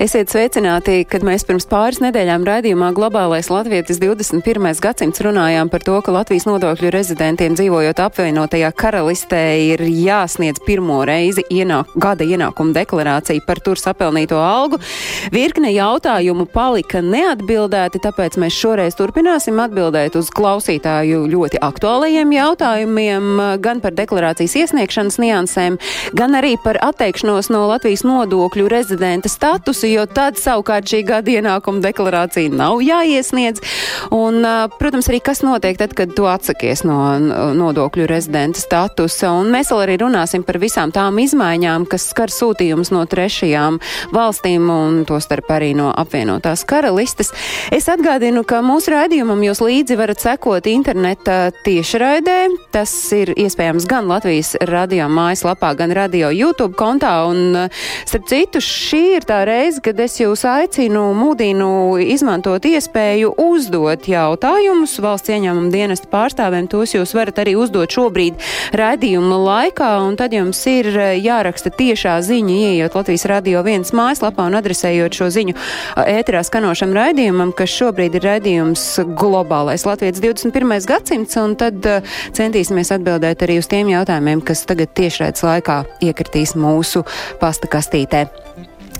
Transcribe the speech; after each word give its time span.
Esiet 0.00 0.30
sveicināti, 0.32 1.02
kad 1.04 1.20
mēs 1.20 1.42
pirms 1.44 1.66
pāris 1.68 1.98
nedēļām 2.00 2.46
raidījumā 2.48 2.86
Globālais 2.96 3.50
Latvijas 3.52 3.98
21. 4.00 4.70
gadsimts 4.80 5.20
runājām 5.20 5.68
par 5.68 5.82
to, 5.84 5.98
ka 6.00 6.14
Latvijas 6.14 6.46
nodokļu 6.48 6.88
rezidentiem 6.94 7.52
dzīvojot 7.52 8.00
apvienotajā 8.00 8.70
karalistē 8.80 9.40
ir 9.60 9.84
jāsniedz 9.84 10.62
pirmo 10.64 11.02
reizi 11.04 11.44
ienāk, 11.52 11.92
gada 12.00 12.24
ienākuma 12.24 12.72
deklarācija 12.78 13.44
par 13.44 13.60
tur 13.60 13.76
sapelnīto 13.76 14.38
algu. 14.40 14.78
Virkne 15.36 15.74
jautājumu 15.74 16.48
palika 16.48 17.04
neatbildēti, 17.04 18.00
tāpēc 18.00 18.40
mēs 18.40 18.56
šoreiz 18.56 18.96
turpināsim 18.96 19.60
atbildēt 19.60 20.16
uz 20.16 20.32
klausītāju 20.32 21.26
ļoti 21.28 21.60
aktuālajiem 21.68 22.32
jautājumiem, 22.38 23.28
gan 23.60 23.84
par 23.84 23.92
deklarācijas 24.00 24.56
iesniegšanas 24.64 25.20
niansēm, 25.20 25.76
gan 26.16 26.40
arī 26.40 26.56
par 26.64 26.80
atteikšanos 26.88 27.52
no 27.52 27.66
Latvijas 27.74 28.08
nodokļu 28.08 28.72
rezidenta 28.72 29.28
statusa 29.28 29.89
jo 29.90 30.06
tad 30.10 30.38
savukārt 30.40 30.88
šī 30.90 31.02
gada 31.08 31.34
ienākuma 31.36 31.82
deklarācija 31.84 32.52
nav 32.54 32.80
jāiesniedz. 32.84 33.62
Un, 34.14 34.42
protams, 34.78 35.08
arī 35.10 35.20
kas 35.24 35.42
notiek 35.46 35.78
tad, 35.80 35.94
kad 35.98 36.14
tu 36.16 36.26
atsakies 36.30 36.84
no 36.88 36.98
nodokļu 37.56 38.06
rezidenta 38.10 38.60
statusa. 38.60 39.32
Un 39.40 39.50
mēs 39.52 39.72
vēl 39.72 39.84
arī 39.84 39.98
runāsim 40.04 40.44
par 40.46 40.60
visām 40.62 40.92
tām 40.94 41.20
izmaiņām, 41.22 41.86
kas 41.90 42.08
skar 42.12 42.32
sūtījumus 42.32 42.92
no 42.94 43.04
trešajām 43.10 43.80
valstīm 44.14 44.70
un 44.72 45.02
to 45.08 45.20
starp 45.22 45.50
arī 45.54 45.72
no 45.78 45.90
apvienotās 45.90 46.64
karalistes. 46.68 47.32
Es 47.74 47.88
atgādinu, 47.92 48.44
ka 48.46 48.62
mūsu 48.64 48.94
raidījumam 48.94 49.42
jūs 49.44 49.62
līdzi 49.64 49.98
varat 50.00 50.22
sekot 50.22 50.66
interneta 50.70 51.38
tiešraidē. 51.64 52.38
Tas 52.74 52.92
ir 53.16 53.34
iespējams 53.34 53.88
gan 53.90 54.08
Latvijas 54.10 54.54
radio 54.70 55.08
mājaslapā, 55.10 55.72
gan 55.78 55.94
radio 55.96 56.30
YouTube 56.34 56.76
kontā. 56.78 57.12
Un, 57.30 57.70
starp 58.08 58.28
citu, 58.30 58.62
šī 58.64 59.02
ir 59.18 59.26
tā 59.28 59.42
reize, 59.48 59.79
kad 59.84 60.00
es 60.00 60.16
jūs 60.20 60.42
aicinu, 60.48 61.02
mudinu 61.16 61.98
izmantot 62.00 62.64
iespēju 62.68 63.32
uzdot 63.40 64.06
jautājumus 64.10 64.96
valsts 65.02 65.32
ieņēmuma 65.32 65.72
dienesta 65.72 66.08
pārstāvēm. 66.12 66.68
Tos 66.70 66.94
jūs 66.94 67.14
varat 67.16 67.40
arī 67.42 67.56
uzdot 67.58 67.92
šobrīd 67.92 68.38
raidījuma 68.76 69.38
laikā, 69.40 69.90
un 70.04 70.18
tad 70.20 70.34
jums 70.36 70.60
ir 70.70 70.90
jāraksta 71.20 71.72
tiešā 71.74 72.18
ziņa, 72.26 72.56
ieejot 72.70 72.98
Latvijas 73.00 73.26
radio 73.30 73.64
viens 73.66 73.92
mājaslapā 73.96 74.48
un 74.50 74.58
adresējot 74.60 75.20
šo 75.20 75.30
ziņu 75.34 75.56
ēterā 76.04 76.42
skanošam 76.46 76.94
raidījumam, 76.96 77.54
kas 77.56 77.72
šobrīd 77.74 78.18
ir 78.20 78.26
raidījums 78.30 78.86
globālais 79.18 79.86
Latvijas 79.88 80.20
21. 80.22 80.76
gadsimts, 80.90 81.38
un 81.40 81.56
tad 81.60 81.86
centīsimies 82.36 82.92
atbildēt 82.96 83.46
arī 83.46 83.60
uz 83.62 83.70
tiem 83.70 83.92
jautājumiem, 83.94 84.44
kas 84.44 84.66
tagad 84.68 84.92
tiešraides 84.98 85.46
laikā 85.46 85.82
iekritīs 86.10 86.56
mūsu 86.58 87.06
pasta 87.40 87.70
kastītē. 87.70 88.28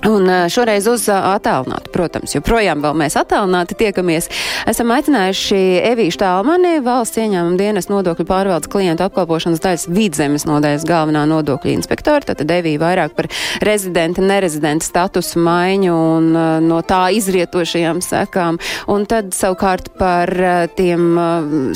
Un 0.08 0.24
šoreiz 0.48 0.86
uz 0.88 1.02
attālināti, 1.12 1.90
protams, 1.92 2.32
joprojām 2.32 2.80
vēl 2.80 2.94
mēs 2.96 3.18
attālināti 3.20 3.76
tiekamies. 3.82 4.30
Esam 4.70 4.92
aicinājuši 4.94 5.58
Evīšu 5.90 6.22
Tālmani, 6.22 6.78
valsts 6.84 7.20
ieņēmuma 7.20 7.58
dienas 7.60 7.90
nodokļu 7.90 8.24
pārvaldes 8.28 8.70
klientu 8.72 9.04
apkalpošanas 9.04 9.60
daļas 9.60 9.84
vidzemes 9.92 10.46
nodaļas 10.48 10.86
galvenā 10.88 11.26
nodokļu 11.28 11.74
inspektora. 11.74 12.24
Tad 12.30 12.48
Evija 12.54 12.80
vairāk 12.80 13.12
par 13.18 13.28
rezidenta, 13.66 14.24
nerezidenta 14.24 14.88
statusu 14.88 15.42
maiņu 15.44 15.92
un 15.92 16.30
no 16.64 16.80
tā 16.80 17.02
izrietošajām 17.18 18.00
sekām. 18.04 18.60
Un 18.88 19.04
tad 19.10 19.34
savukārt 19.36 19.92
par 20.00 20.32
tiem 20.80 21.20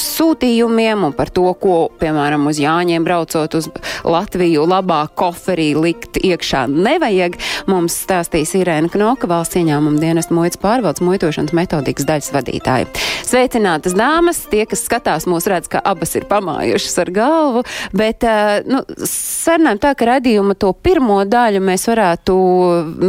sūtījumiem 0.01 1.05
un 1.11 1.17
par 1.17 1.29
to, 1.35 1.51
ko, 1.61 1.77
piemēram, 2.01 2.49
uz 2.49 2.63
Jāņiem 2.63 3.05
braucot 3.05 3.61
uz 3.61 3.69
Latviju 4.09 4.65
labāk 4.71 5.13
koferī 5.21 5.75
likt 5.77 6.17
iekšā 6.25 6.65
nevajag. 6.73 7.37
Mums 7.69 8.01
stāstīs 8.15 8.53
Irēna 8.55 8.91
Knoka, 8.93 9.27
valsts 9.27 9.59
ieņēmuma 9.59 9.99
dienesta 9.99 10.35
muitas 10.37 10.61
pārvaldes 10.63 11.03
muitošanas 11.03 11.55
metodikas 11.57 12.07
daļas 12.07 12.31
vadītāja. 12.35 12.87
Sveicinātas 13.27 13.97
dāmas, 13.99 14.45
tie, 14.51 14.63
kas 14.71 14.85
skatās 14.87 15.27
mūs 15.27 15.49
redz, 15.51 15.67
ka 15.73 15.81
abas 15.83 16.15
ir 16.15 16.29
pamājušas 16.31 17.01
ar 17.03 17.11
galvu, 17.15 17.65
bet, 17.97 18.23
nu, 18.71 18.85
sarunājam 19.09 19.81
tā, 19.83 19.95
ka 19.99 20.09
radījuma 20.13 20.55
to 20.55 20.71
pirmo 20.79 21.17
daļu 21.27 21.63
mēs 21.65 21.89
varētu 21.91 22.37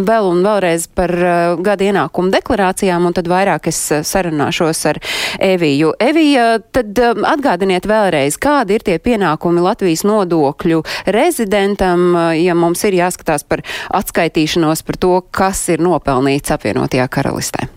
vēl 0.08 0.30
un 0.32 0.42
vēlreiz 0.46 0.88
par 0.98 1.14
gada 1.66 1.90
ienākumu 1.92 2.34
deklarācijām, 2.34 3.06
un 3.06 3.18
tad 3.18 3.30
vairāk 3.30 3.70
es 3.70 3.82
sarunāšos 4.10 4.84
ar 4.90 5.02
Eviju. 5.46 5.94
Evija, 6.02 6.48
tad 6.74 6.98
atgādiniet 6.98 7.86
vēlreiz, 7.90 8.40
kādi 8.42 8.80
ir 8.80 8.88
tie 8.88 8.98
pienākumi 8.98 9.62
Latvijas 9.62 10.06
nodokļu 10.08 10.82
rezidentam, 11.14 12.10
ja 12.40 12.58
mums 12.58 12.82
ir 12.88 12.98
jāskatās 13.04 13.46
par 13.46 13.62
atskaitīšanos 13.94 14.86
par 14.88 14.95
to, 15.00 15.18
kas 15.32 15.64
ir 15.74 15.84
nopelnīts 15.84 16.54
apvienotajā 16.56 17.08
karalistē. 17.12 17.68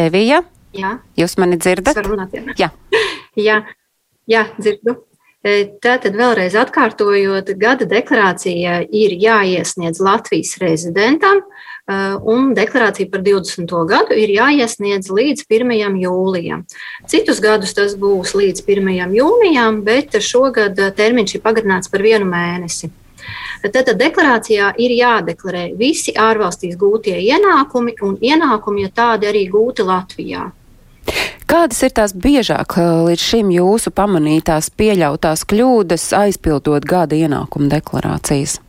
Evija, 0.00 0.42
Jā, 0.76 0.96
jūs 1.18 1.34
mani 1.40 1.58
dzirdat? 1.58 1.98
runāt. 2.06 2.34
Jā. 2.58 2.70
jā, 3.36 3.56
jā, 4.34 4.44
dzirdu. 4.58 5.00
Tātad 5.80 6.18
vēlreiz 6.20 6.52
atkārtojot, 6.60 7.54
gada 7.56 7.86
deklarācija 7.88 8.82
ir 8.92 9.14
jāiesniedz 9.16 10.02
Latvijas 10.04 10.58
rezidentam, 10.60 11.40
un 11.88 12.52
deklarācija 12.54 13.10
par 13.10 13.22
20. 13.26 13.74
gadu 13.88 14.16
ir 14.18 14.30
jāiesniedz 14.34 15.10
līdz 15.10 15.46
1. 15.48 15.98
jūlijam. 16.02 16.64
Citus 17.08 17.40
gadus 17.40 17.74
tas 17.74 17.96
būs 17.98 18.34
līdz 18.38 18.64
1. 18.66 18.90
jūnijam, 19.16 19.82
bet 19.86 20.18
šogad 20.20 20.78
termiņš 20.96 21.34
ir 21.34 21.44
pagarināts 21.44 21.90
par 21.90 22.02
vienu 22.02 22.28
mēnesi. 22.30 22.90
Tātad 23.60 23.98
deklarācijā 24.00 24.70
ir 24.80 24.94
jādeklarē 24.96 25.66
visi 25.76 26.14
ārvalstīs 26.16 26.78
gūtie 26.80 27.18
ienākumi 27.20 27.98
un 28.06 28.16
ienākumi, 28.16 28.86
ja 28.86 28.94
tādi 29.02 29.28
arī 29.28 29.44
gūti 29.52 29.84
Latvijā. 29.84 30.48
Kādas 31.50 31.82
ir 31.82 31.92
tās 31.96 32.14
biežāk 32.14 32.76
līdz 32.78 33.20
šim 33.20 33.50
jūsu 33.50 33.90
pamanītās 33.90 34.70
pieļautās 34.70 35.42
kļūdas 35.50 36.12
aizpildot 36.16 36.86
gada 36.86 37.18
ienākuma 37.18 37.68
deklarācijas? 37.72 38.60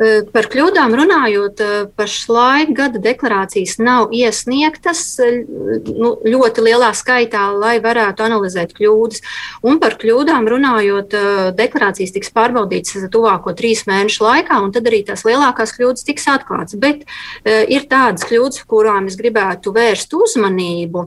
Par 0.00 0.46
kļūdām 0.50 0.94
runājot, 0.96 1.60
pašlaik 1.98 2.72
gada 2.74 2.98
deklarācijas 3.02 3.76
nav 3.78 4.14
iesniegtas 4.16 5.02
nu, 5.20 6.14
ļoti 6.24 6.64
lielā 6.64 6.88
skaitā, 6.96 7.44
lai 7.54 7.76
varētu 7.84 8.24
analizēt 8.24 8.72
kļūdas. 8.78 9.20
Un 9.68 9.78
par 9.82 9.98
kļūdām 10.00 10.48
runājot, 10.50 11.14
deklarācijas 11.58 12.14
tiks 12.16 12.32
pārbaudītas 12.34 13.06
tuvāko 13.12 13.54
trīs 13.58 13.84
mēnešu 13.90 14.24
laikā, 14.24 14.62
un 14.64 14.72
tad 14.74 14.88
arī 14.90 15.02
tās 15.06 15.26
lielākās 15.28 15.76
kļūdas 15.76 16.08
tiks 16.08 16.26
atklātas. 16.34 16.78
Bet 16.80 17.04
ir 17.44 17.86
tādas 17.90 18.26
kļūdas, 18.26 18.64
kurām 18.66 19.12
es 19.12 19.18
gribētu 19.20 19.74
vērst 19.76 20.16
uzmanību. 20.18 21.06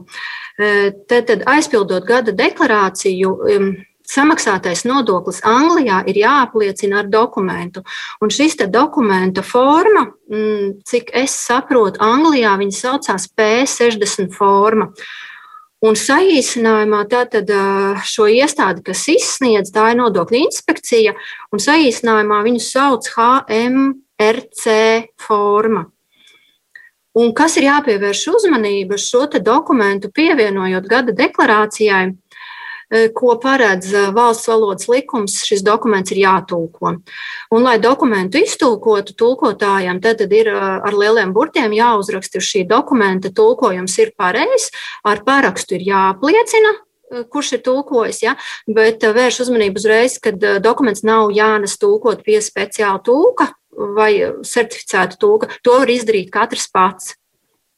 Tad, 0.56 1.20
tad 1.28 1.44
aizpildot 1.52 2.06
gada 2.08 2.32
deklarāciju, 2.32 3.36
samaksātais 4.10 4.84
nodoklis 4.86 5.42
Anglijā 5.46 6.02
ir 6.10 6.20
jāapliecina 6.22 7.02
ar 7.02 7.10
dokumentu. 7.10 7.82
Un 8.22 8.32
šis 8.32 8.56
dokumenta 8.70 9.42
forma, 9.42 10.06
cik 10.86 11.10
es 11.14 11.36
saprotu, 11.46 12.00
Anglijā 12.00 12.56
viņa 12.58 12.76
saucās 12.80 13.28
P60 13.36 14.32
forma. 14.34 14.92
Un 15.84 15.92
saīsinājumā 15.92 17.02
tātad 17.10 17.50
šo 18.08 18.30
iestādi, 18.32 18.82
kas 18.86 19.02
izsniedz, 19.12 19.70
tā 19.74 19.90
ir 19.92 20.00
nodokļu 20.00 20.40
inspekcija, 20.46 21.12
un 21.52 21.60
saīsinājumā 21.60 22.40
viņu 22.46 22.62
sauc 22.64 23.10
HMRC 23.12 24.64
forma. 25.20 25.84
Un 27.16 27.30
kas 27.32 27.54
ir 27.56 27.64
jāpievērš 27.64 28.22
uzmanība 28.34 28.98
šo 29.00 29.24
dokumentu 29.40 30.10
pievienojot 30.12 30.88
gada 30.88 31.14
deklarācijai, 31.16 32.10
ko 33.14 33.34
paredz 33.42 33.90
valsts 34.14 34.46
valodas 34.48 34.86
likums, 34.90 35.40
šis 35.46 35.64
dokuments 35.66 36.12
ir 36.14 36.22
jātulko. 36.22 36.92
Un, 37.50 37.64
lai 37.64 37.76
dokumentu 37.82 38.38
iztulkotu 38.38 39.16
tulkotājiem, 39.18 40.00
tad, 40.04 40.20
tad 40.22 40.32
ir 40.32 40.52
ar 40.54 40.94
lieliem 40.94 41.34
burtiem 41.34 41.74
jāuzraksta 41.74 42.42
šī 42.42 42.66
dokumenta 42.70 43.32
tulkojums 43.34 43.98
ir 44.02 44.14
pareizs, 44.18 44.70
ar 45.04 45.24
parakstu 45.26 45.80
ir 45.80 45.86
jāapliecina, 45.90 46.76
kurš 47.30 47.52
ir 47.58 47.62
tulkojis, 47.66 48.22
ja? 48.22 48.34
bet 48.66 49.02
vērš 49.02 49.42
uzmanību 49.46 49.82
uzreiz, 49.82 50.18
ka 50.22 50.34
dokuments 50.62 51.04
nav 51.06 51.30
jānes 51.34 51.78
tulkot 51.82 52.24
pie 52.26 52.40
speciāla 52.42 53.02
tulka 53.04 53.50
vai 53.76 54.12
certificēta 54.46 55.18
tulka. 55.20 55.50
To 55.62 55.80
var 55.82 55.92
izdarīt 55.92 56.32
katrs 56.34 56.70
pats. 56.72 57.14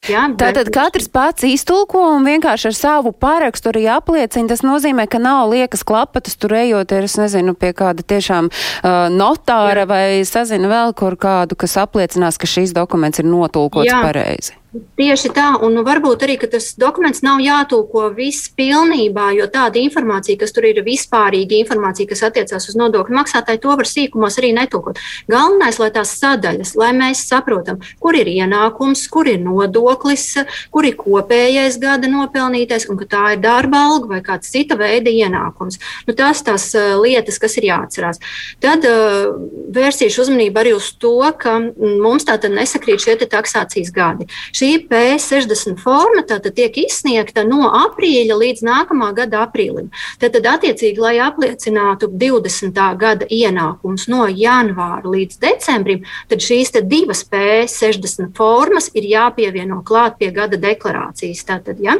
Ja, 0.06 0.22
Tātad 0.38 0.70
katrs 0.72 1.08
pats 1.10 1.42
iztulko 1.44 2.00
un 2.14 2.24
vienkārši 2.24 2.68
ar 2.70 2.76
savu 2.76 3.10
parakstu 3.12 3.72
arī 3.72 3.82
apliecina. 3.90 4.46
Tas 4.48 4.62
nozīmē, 4.64 5.08
ka 5.10 5.18
nav 5.20 5.50
liekas 5.50 5.82
klapatas 5.84 6.38
tur 6.38 6.54
ejot, 6.56 6.94
es 6.94 7.16
nezinu, 7.18 7.56
pie 7.58 7.74
kāda 7.76 8.06
tiešām 8.06 8.48
uh, 8.48 9.08
notāra 9.10 9.82
Jā. 9.84 9.90
vai 9.90 10.04
sazina 10.28 10.70
vēl 10.70 10.94
kur 10.96 11.18
kādu, 11.20 11.58
kas 11.58 11.76
apliecinās, 11.82 12.38
ka 12.38 12.48
šīs 12.48 12.72
dokuments 12.76 13.20
ir 13.20 13.28
notulkots 13.28 13.90
Jā. 13.90 14.00
pareizi. 14.06 14.54
Tieši 14.98 15.30
tā, 15.34 15.46
un 15.62 15.76
nu, 15.78 15.82
varbūt 15.86 16.24
arī 16.26 16.34
tas 16.50 16.72
dokuments 16.78 17.20
nav 17.22 17.38
jātulko 17.42 18.08
viss 18.16 18.48
pilnībā, 18.58 19.28
jo 19.36 19.46
tāda 19.50 19.78
informācija, 19.80 20.38
kas 20.40 20.52
tur 20.54 20.66
ir 20.68 20.80
vispārīga 20.86 21.56
informācija, 21.60 22.08
kas 22.10 22.24
attiecās 22.26 22.68
uz 22.70 22.76
nodokļu 22.78 23.16
maksātāju, 23.16 23.60
to 23.62 23.76
var 23.78 23.88
sīkumos 23.88 24.38
arī 24.40 24.50
netulkot. 24.56 24.98
Galvenais, 25.30 25.78
lai 25.78 25.90
tās 25.94 26.14
sadaļas, 26.18 26.74
lai 26.78 26.90
mēs 26.96 27.22
saprotam, 27.30 27.78
kur 28.02 28.18
ir 28.18 28.30
ienākums, 28.32 29.04
kur 29.12 29.30
ir 29.30 29.38
nodoklis, 29.42 30.26
kur 30.74 30.88
ir 30.88 30.98
kopējais 30.98 31.78
gada 31.82 32.10
nopelnītais, 32.10 32.88
un 32.90 32.98
ka 33.00 33.08
tā 33.14 33.24
ir 33.36 33.42
darba 33.44 33.84
alga 33.92 34.16
vai 34.16 34.20
kāds 34.26 34.50
cita 34.54 34.78
veida 34.80 35.12
ienākums. 35.14 35.80
Nu, 36.08 36.16
tās 36.18 36.42
tās 36.46 36.70
lietas, 36.74 37.38
kas 37.38 37.58
ir 37.60 37.68
jāatcerās. 37.70 38.22
Tad 38.62 38.86
uh, 38.88 39.30
vērsīšu 39.74 40.26
uzmanību 40.26 40.62
arī 40.64 40.74
uz 40.76 40.90
to, 40.98 41.16
ka 41.38 41.58
mums 41.78 42.26
tā 42.28 42.38
tad 42.42 42.54
nesakrīt 42.56 43.04
šie 43.04 43.18
taksācijas 43.24 43.94
gadi. 43.94 44.28
Šī 44.56 44.67
P60 44.90 45.78
forma 45.82 46.22
tātad 46.28 46.54
tiek 46.56 46.74
izsniegta 46.82 47.44
no 47.46 47.70
aprīļa 47.80 48.36
līdz 48.42 48.64
nākamā 48.66 49.10
gada 49.16 49.44
aprīlim. 49.46 49.88
Tad, 50.20 50.36
attiecīgi, 50.38 51.00
lai 51.02 51.16
apliecinātu 51.24 52.10
20. 52.20 52.82
gada 53.00 53.28
ienākumus 53.30 54.08
no 54.12 54.26
janvāra 54.28 55.08
līdz 55.08 55.40
decembrim, 55.42 56.04
tad 56.28 56.44
šīs 56.44 56.74
divas 56.84 57.24
P60 57.28 58.34
formas 58.36 58.90
ir 58.94 59.08
jāpievieno 59.08 59.82
klāt 59.86 60.18
pie 60.20 60.30
gada 60.34 60.60
deklarācijas. 60.60 61.44
Tātad, 61.48 61.80
ja? 61.80 61.96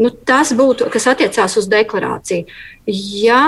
nu, 0.00 0.10
tas 0.10 0.52
būtu, 0.56 0.88
kas 0.92 1.08
attiecās 1.12 1.58
uz 1.60 1.68
deklarāciju. 1.70 2.48
Ja 2.88 3.44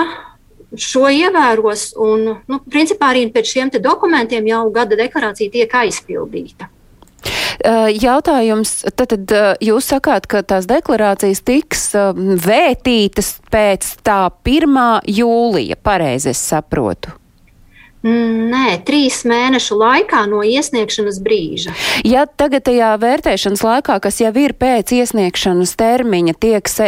šo 0.75 1.07
ievēros, 1.11 1.93
un 2.01 2.25
nu, 2.43 2.59
principā 2.71 3.13
arī 3.13 3.27
pēc 3.31 3.53
šiem 3.53 3.71
dokumentiem 3.79 4.47
jau 4.49 4.65
gada 4.73 4.97
deklarācija 4.99 5.53
tiek 5.53 5.77
aizpildīta. 5.83 6.69
Jautājums, 7.97 8.73
tad, 8.95 9.13
tad 9.13 9.35
jūs 9.63 9.91
sakāt, 9.93 10.27
ka 10.29 10.43
tās 10.45 10.67
deklarācijas 10.69 11.43
tiks 11.47 11.87
vētītas 12.47 13.37
pēc 13.51 13.95
tā 14.05 14.27
1. 14.45 14.83
jūlija, 15.19 15.79
pareizi 15.83 16.33
es 16.33 16.43
saprotu? 16.51 17.15
Mm, 18.05 18.51
nē, 18.51 18.65
trīs 18.85 19.23
mēnešu 19.25 19.75
laikā 19.79 20.19
no 20.29 20.43
iesniegšanas 20.45 21.17
brīža. 21.25 21.73
Ja 22.05 22.27
tagad 22.29 22.67
tajā 22.67 22.91
vērtēšanas 23.01 23.63
laikā, 23.65 23.97
kas 24.03 24.19
jau 24.21 24.29
ir 24.37 24.53
pēc 24.53 24.93
iesniegšanas 24.99 25.73
termiņa, 25.79 26.35
tiek 26.37 26.69
se, 26.69 26.87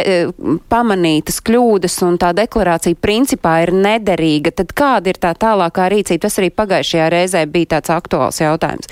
pamanītas 0.70 1.42
kļūdas 1.44 1.98
un 2.06 2.20
tā 2.22 2.30
deklarācija 2.38 2.96
principā 3.02 3.58
ir 3.66 3.74
nederīga, 3.74 4.54
tad 4.62 4.72
kāda 4.78 5.10
ir 5.10 5.18
tā 5.20 5.34
tālākā 5.34 5.90
rīcība? 5.90 6.28
Tas 6.28 6.38
arī 6.38 6.52
pagājušajā 6.54 7.10
reizē 7.12 7.44
bija 7.50 7.74
tāds 7.74 7.92
aktuāls 7.98 8.40
jautājums. 8.40 8.88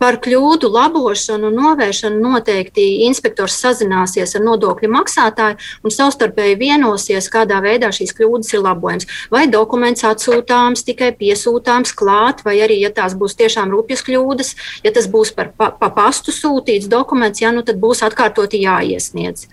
Par 0.00 0.16
kļūdu 0.24 0.70
labošanu 0.72 1.50
un 1.50 1.58
novēršanu 1.60 2.22
noteikti 2.24 2.84
inspektors 3.04 3.58
sazināsies 3.60 4.32
ar 4.38 4.44
nodokļu 4.46 4.88
maksātāju 4.94 5.58
un 5.84 5.92
savstarpēji 5.92 6.56
vienosies, 6.62 7.28
kādā 7.32 7.58
veidā 7.60 7.90
šīs 7.92 8.14
kļūdas 8.16 8.54
ir 8.54 8.64
labojams. 8.64 9.08
Vai 9.28 9.44
dokuments 9.52 10.06
atsūtāms, 10.08 10.86
tikai 10.88 11.12
piesūtāms 11.20 11.92
klāt, 11.92 12.40
vai 12.46 12.56
arī, 12.64 12.80
ja 12.80 12.88
tās 12.96 13.12
būs 13.12 13.36
tiešām 13.36 13.74
rupjas 13.76 14.00
kļūdas, 14.06 14.54
ja 14.86 14.94
tas 14.96 15.10
būs 15.10 15.34
par 15.36 15.52
pa, 15.52 15.68
pa 15.76 15.92
pastu 15.92 16.32
sūtīts 16.32 16.88
dokuments, 16.88 17.44
ja, 17.44 17.52
nu, 17.52 17.60
tad 17.60 17.76
būs 17.82 18.00
atkārtoti 18.08 18.64
jāiesniedz. 18.64 19.50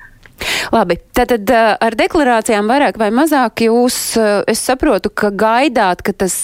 Labi, 0.73 0.97
tātad 1.15 1.49
ar 1.53 1.95
deklarācijām 1.97 2.67
vairāk 2.69 2.97
vai 2.99 3.09
mazāk 3.15 3.63
jūs, 3.67 3.97
es 4.49 4.61
saprotu, 4.67 5.09
ka 5.09 5.31
gaidāt, 5.31 6.03
ka 6.05 6.13
tas 6.25 6.35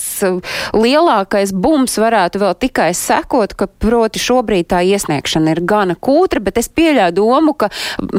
lielākais 0.76 1.54
bums 1.54 1.98
varētu 2.00 2.42
vēl 2.44 2.56
tikai 2.64 2.90
sekot, 2.98 3.56
ka 3.58 3.68
proti 3.68 4.22
šobrīd 4.24 4.70
tā 4.74 4.82
iesniegšana 4.88 5.54
ir 5.56 5.64
gana 5.68 5.98
kūtra, 6.00 6.42
bet 6.44 6.60
es 6.62 6.72
pieļauju 6.72 7.18
domu, 7.20 7.56
ka 7.58 7.70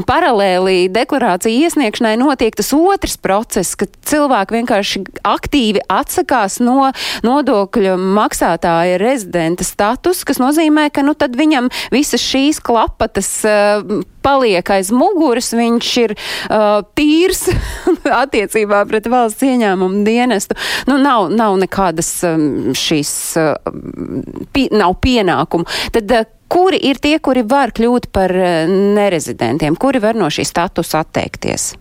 paralēli 0.07 0.87
deklarācija 0.93 1.65
iesniegšanai 1.65 2.15
notiek 2.21 2.55
tas 2.55 2.71
otrs 2.75 3.17
process, 3.21 3.75
ka 3.79 3.89
cilvēki 4.07 4.59
vienkārši 4.59 5.03
aktīvi 5.25 5.85
atsakās 5.91 6.59
no 6.63 6.91
nodokļu 7.25 7.97
maksātāja 7.97 8.99
rezidenta 9.01 9.65
status, 9.65 10.23
kas 10.27 10.41
nozīmē, 10.41 10.89
ka 10.93 11.05
nu 11.05 11.15
tad 11.17 11.37
viņam 11.39 11.71
visas 11.93 12.23
šīs 12.23 12.61
klapatas 12.63 13.31
paliek 14.25 14.71
aiz 14.73 14.91
muguras, 14.95 15.51
viņš 15.55 15.91
ir 16.01 16.15
uh, 16.17 16.81
tīrs 16.97 17.45
attiecībā 18.23 18.81
pret 18.89 19.09
valsts 19.11 19.45
ieņēmumu 19.45 20.03
dienestu. 20.07 20.57
Nu, 20.89 20.97
nav, 21.01 21.29
nav 21.33 21.59
nekādas 21.61 22.11
um, 22.27 22.73
šīs, 22.77 23.13
uh, 23.41 23.55
pi, 24.55 24.67
nav 24.73 24.97
pienākumu. 25.05 25.69
Tad, 25.95 26.11
uh, 26.11 26.27
kuri 26.51 26.81
ir 26.89 27.01
tie, 27.01 27.17
kuri 27.23 27.45
var 27.47 27.75
kļūt 27.75 28.11
par 28.15 28.33
uh, 28.33 28.75
nerezidentiem, 28.97 29.77
kuri 29.79 30.01
var 30.03 30.17
no 30.17 30.31
šī 30.33 30.47
statusa 30.47 31.05
atteikties? 31.05 31.73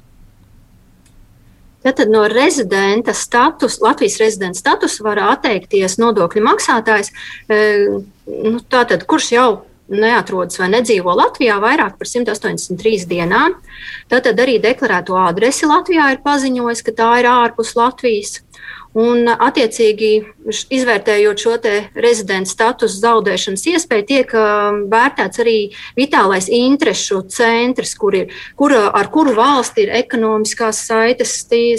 Tātad 1.85 2.09
no 2.09 2.23
rezidenta 2.33 3.13
status, 3.13 3.77
Latvijas 3.85 4.17
rezidenta 4.17 4.57
statusa 4.57 5.05
var 5.05 5.19
atteikties 5.21 5.99
nodokļu 6.01 6.41
maksātājs, 6.47 7.11
nu, 7.51 8.55
tātad, 8.73 9.05
kurš 9.05 9.27
jau 9.35 9.49
neatrodas 9.93 10.59
vai 10.61 10.71
nedzīvo 10.73 11.13
Latvijā 11.19 11.59
vairāk 11.63 11.99
par 11.99 12.09
183 12.09 13.09
dienām. 13.11 13.59
Tātad 14.13 14.41
arī 14.41 14.57
deklarēto 14.63 15.19
adresi 15.21 15.69
Latvijā 15.69 16.11
ir 16.15 16.23
paziņojis, 16.25 16.85
ka 16.87 16.97
tā 17.03 17.11
ir 17.23 17.31
ārpus 17.31 17.75
Latvijas. 17.79 18.39
Un, 18.95 19.27
attiecīgi, 19.27 20.09
izvērtējot 20.71 21.41
šo 21.43 21.55
rezidents 21.99 22.53
statusu 22.55 23.01
zaudēšanas 23.03 23.65
iespēju, 23.73 24.05
tiek 24.07 24.35
uh, 24.39 24.77
vērtēts 24.87 25.41
arī 25.43 25.57
vitālais 25.97 26.47
interešu 26.47 27.25
centrs, 27.35 27.97
kur 27.99 28.15
ir, 28.15 28.31
kur, 28.55 28.71
ar 28.71 29.09
kuru 29.11 29.33
valsti 29.35 29.83
ir 29.83 29.91
ekonomiskās 29.99 30.85
saites 30.87 31.33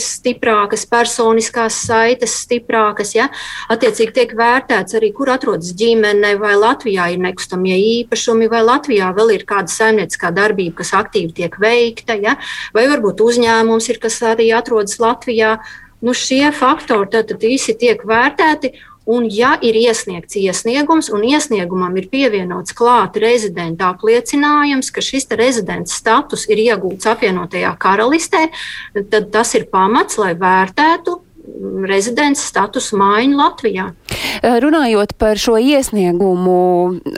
stiprākas, 0.03 0.83
personiskās 0.91 1.77
saites 1.85 2.35
stiprākas. 2.41 3.15
Ja? 3.15 3.29
Attiecīgi, 3.71 4.11
tiek 4.19 4.35
vērtēts 4.35 4.99
arī, 4.99 5.13
kur 5.15 5.31
atrodas 5.31 5.71
ģimene, 5.71 6.33
vai 6.41 6.57
Latvijā 6.59 7.07
ir 7.13 7.23
nekustamie 7.23 7.79
īpašumi, 8.01 8.51
vai 8.51 8.65
Latvijā 8.67 9.13
vēl 9.15 9.37
ir 9.37 9.47
kāda 9.47 9.71
saimnieciskā 9.71 10.33
darbība, 10.35 10.81
kas 10.81 10.91
aktīvi 10.99 11.31
tiek 11.39 11.55
veikta, 11.63 12.19
ja? 12.19 12.35
vai 12.75 12.89
varbūt 12.91 13.23
uzņēmums 13.23 13.91
ir, 13.93 14.03
kas 14.03 14.19
arī 14.35 14.51
atrodas 14.59 14.99
Latvijā 14.99 15.55
nu, 16.01 16.13
šie 16.13 16.49
faktori 16.55 17.09
tad, 17.11 17.29
tad 17.31 17.45
visi 17.45 17.77
tiek 17.77 18.03
vērtēti. 18.07 18.73
Un, 19.05 19.27
ja 19.29 19.51
ir 19.61 19.77
iesniegts 19.77 20.33
iesniegums, 20.41 21.11
un 21.13 21.21
iesniegumam 21.27 21.93
ir 22.01 22.07
pievienots 22.09 22.73
klāt 22.73 23.19
rezidenta 23.21 23.91
apliecinājums, 23.93 24.89
ka 24.89 25.03
šis 25.05 25.29
rezidents 25.37 25.93
status 25.93 26.47
ir 26.49 26.63
iegūts 26.63 27.05
apvienotajā 27.11 27.75
karalistē, 27.77 28.47
tad 29.13 29.29
tas 29.35 29.53
ir 29.53 29.67
pamats, 29.69 30.17
lai 30.17 30.33
vērtētu 30.33 31.19
rezidents 31.85 32.41
statusu 32.49 32.97
maiņu 32.97 33.37
Latvijā. 33.37 33.91
Eh, 34.41 34.57
runājot 34.61 35.15
par 35.19 35.39
šo 35.39 35.55
iesniegumu 35.61 36.57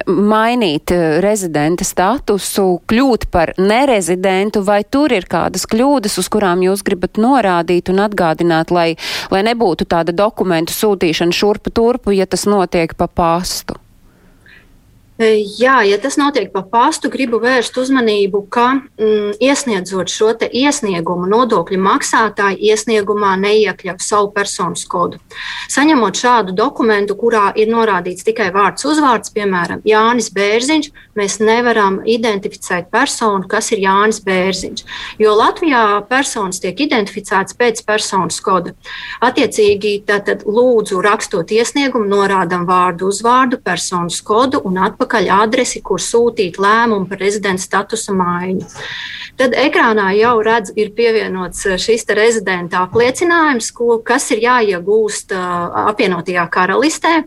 mainīt 0.08 0.94
eh, 0.94 1.18
rezidenta 1.24 1.88
statusu, 1.88 2.68
kļūt 2.90 3.28
par 3.34 3.54
nerezidentu, 3.58 4.62
vai 4.68 4.84
tur 4.84 5.16
ir 5.16 5.28
kādas 5.30 5.66
kļūdas, 5.70 6.20
uz 6.22 6.30
kurām 6.34 6.66
jūs 6.66 6.86
gribat 6.86 7.18
norādīt 7.22 7.90
un 7.94 8.04
atgādināt, 8.06 8.74
lai, 8.74 8.90
lai 9.34 9.44
nebūtu 9.48 9.88
tāda 9.90 10.16
dokumentu 10.16 10.76
sūtīšana 10.76 11.34
šurpu 11.34 11.74
turpu, 11.74 12.16
ja 12.18 12.30
tas 12.30 12.46
notiek 12.50 12.94
pa 12.98 13.08
pastu? 13.08 13.87
Jā, 15.18 15.80
ja 15.82 15.98
tas 15.98 16.14
notiek 16.22 16.52
pa 16.54 16.62
pastu, 16.62 17.10
gribu 17.10 17.40
vērst 17.42 17.74
uzmanību, 17.82 18.44
ka 18.54 18.68
mm, 18.78 19.40
iesniedzot 19.42 20.12
šo 20.14 20.28
iesniegumu, 20.38 21.26
nodokļu 21.32 21.80
maksātāji 21.82 22.70
iesniegumā 22.70 23.32
neiekļauj 23.42 23.98
savu 24.06 24.30
personas 24.36 24.84
kodu. 24.86 25.18
Saņemot 25.74 26.20
šādu 26.22 26.54
dokumentu, 26.54 27.16
kurā 27.18 27.48
ir 27.58 27.72
norādīts 27.72 28.28
tikai 28.28 28.52
vārds 28.54 28.86
uzvārds, 28.86 29.34
piemēram, 29.34 29.82
Jānis 29.90 30.30
Bērziņš, 30.36 30.92
mēs 31.18 31.40
nevaram 31.42 31.98
identificēt 32.06 32.92
personu, 32.94 33.50
kas 33.50 33.72
ir 33.74 33.82
Jānis 33.88 34.22
Bērziņš. 34.22 34.86
Jo 35.18 35.34
Latvijā 35.40 35.82
personas 36.12 36.62
tiek 36.62 36.78
identificētas 36.86 37.58
pēc 37.58 37.82
personas 37.90 38.38
koda. 38.46 38.76
Attiecīgi, 39.26 39.96
tad 40.06 40.46
lūdzu 40.46 41.02
rakstot 41.02 41.56
iesniegumu, 41.58 42.06
norādam 42.06 42.70
vārdu 42.70 43.10
uzvārdu, 43.10 43.58
personas 43.66 44.22
kodu 44.22 44.62
un 44.68 44.78
atpakaļ 44.86 45.07
atpakaļ 45.08 45.30
adresi, 45.32 45.82
kur 45.82 46.02
sūtīt 46.04 46.60
lēmumu 46.60 47.08
par 47.08 47.22
rezidenta 47.22 47.64
statusa 47.64 48.14
maiņu. 48.14 48.68
Tad 49.38 49.54
ekrānā 49.56 50.12
jau 50.18 50.42
redz, 50.44 50.74
ir 50.76 50.92
pievienots 50.98 51.64
šis 51.80 52.06
rezidenta 52.10 52.84
apliecinājums, 52.88 53.72
ko, 53.72 54.00
kas 54.04 54.32
ir 54.32 54.44
jāiegūst 54.44 55.32
apvienotajā 55.32 56.48
karalistē. 56.52 57.24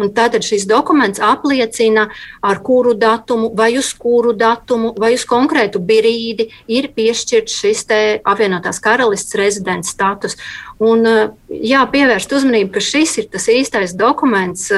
Un 0.00 0.10
tātad 0.16 0.44
šis 0.44 0.66
dokuments 0.68 1.20
apliecina, 1.22 2.06
ar 2.44 2.60
kuru 2.64 2.94
datumu, 2.98 3.50
vai 3.56 3.72
uz 3.80 3.92
kuru 3.96 4.34
datumu, 4.36 4.92
vai 4.98 5.14
uz 5.16 5.24
konkrētu 5.28 5.80
brīdi 5.80 6.50
ir 6.68 6.90
piešķirts 6.96 7.60
šis 7.62 7.84
apvienotās 8.26 8.80
karalists 8.82 9.36
rezidents 9.38 9.92
status. 9.94 10.36
Un, 10.82 11.06
jā, 11.48 11.84
pievērst 11.92 12.32
uzmanību, 12.36 12.74
ka 12.74 12.82
šis 12.84 13.16
ir 13.22 13.30
tas 13.32 13.48
īstais 13.48 13.94
dokuments, 13.96 14.68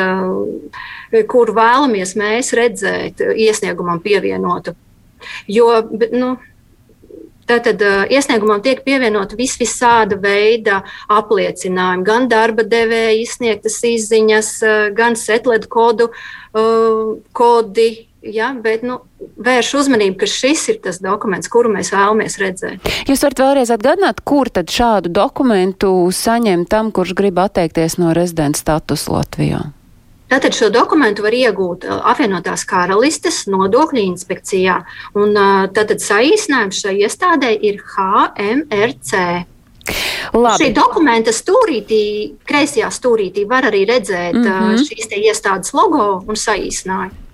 kuru 1.30 1.56
vēlamies 1.56 2.14
mēs 2.18 2.52
redzēt 2.54 3.25
iesniegumam 3.34 4.02
pievienotu. 4.04 4.76
Jo, 5.50 5.82
nu, 6.12 6.37
Tātad 7.49 7.83
iesniegumam 8.12 8.61
tiek 8.64 8.83
pievienot 8.85 9.33
vis 9.38 9.57
visāda 9.61 10.19
veida 10.21 10.83
apliecinājumi, 11.12 12.05
gan 12.05 12.28
darba 12.28 12.67
devēja 12.69 13.14
izsniegtas 13.23 13.81
izziņas, 13.88 14.52
gan 14.99 15.17
setledu 15.17 15.71
kodu 15.73 16.11
kodi. 17.33 17.88
Ja, 18.19 18.49
bet 18.50 18.83
nu, 18.83 18.97
vērš 19.38 19.69
uzmanību, 19.78 20.17
ka 20.19 20.26
šis 20.26 20.64
ir 20.73 20.81
tas 20.83 20.99
dokuments, 20.99 21.47
kuru 21.49 21.71
mēs 21.71 21.93
vēlamies 21.95 22.35
redzēt. 22.43 22.88
Jūs 23.07 23.23
varat 23.23 23.43
vēlreiz 23.45 23.71
atgādināt, 23.71 24.25
kur 24.26 24.50
tad 24.50 24.75
šādu 24.75 25.12
dokumentu 25.14 25.93
saņem 26.12 26.67
tam, 26.67 26.90
kurš 26.90 27.14
grib 27.17 27.38
atteikties 27.38 27.95
no 28.02 28.11
rezidenta 28.19 28.59
statusa 28.59 29.14
Latvijā? 29.21 29.62
Tātad 30.28 30.52
šo 30.52 30.68
dokumentu 30.73 31.25
var 31.25 31.32
iegūt 31.32 31.87
apvienotās 31.88 32.66
karalistes 32.68 33.47
nodokļu 33.49 34.02
inspekcijā. 34.11 34.80
Un, 35.16 35.32
tātad 35.73 36.02
saīsinājums 36.04 36.82
šai 36.85 36.99
iestādē 37.04 37.54
ir 37.64 37.80
HMRC. 37.94 39.23
Labi. 40.37 40.58
Šī 40.61 40.73
dokumenta 40.76 41.32
stūrītī, 41.32 42.02
kreisajā 42.49 42.90
stūrītī 42.92 43.47
var 43.49 43.70
arī 43.70 43.87
redzēt 43.88 44.37
mm 44.37 44.44
-hmm. 44.44 44.85
šīs 44.85 45.08
iestādes 45.16 45.73
logo 45.73 46.23
un 46.26 46.37
saīsinājumu. 46.37 47.27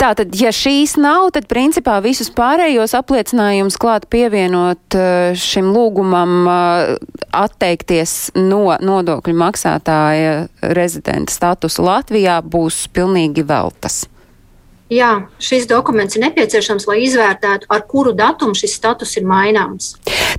Tātad, 0.00 0.32
ja 0.32 0.48
šīs 0.48 0.94
nav, 0.96 1.26
tad 1.36 1.44
principā 1.50 1.98
visus 2.00 2.30
pārējos 2.32 2.94
apliecinājumus 2.96 3.76
klāt 3.80 4.06
pievienot 4.08 4.96
eh, 4.96 5.34
šim 5.36 5.68
lūgumam 5.74 6.48
eh, 6.48 6.94
atteikties 7.36 8.32
no 8.38 8.62
nodokļu 8.80 9.36
maksātāja 9.42 10.46
rezidenta 10.72 11.36
statusa 11.36 11.84
Latvijā 11.84 12.40
būs 12.40 12.86
pilnīgi 12.96 13.44
veltas. 13.44 14.06
Jā, 14.90 15.10
šis 15.38 15.68
dokuments 15.70 16.16
ir 16.18 16.24
nepieciešams, 16.24 16.88
lai 16.90 17.04
izvērtētu, 17.04 17.68
ar 17.70 17.84
kuru 17.86 18.10
datumu 18.18 18.58
šis 18.58 18.74
status 18.74 19.14
ir 19.20 19.26
maināms. 19.28 19.92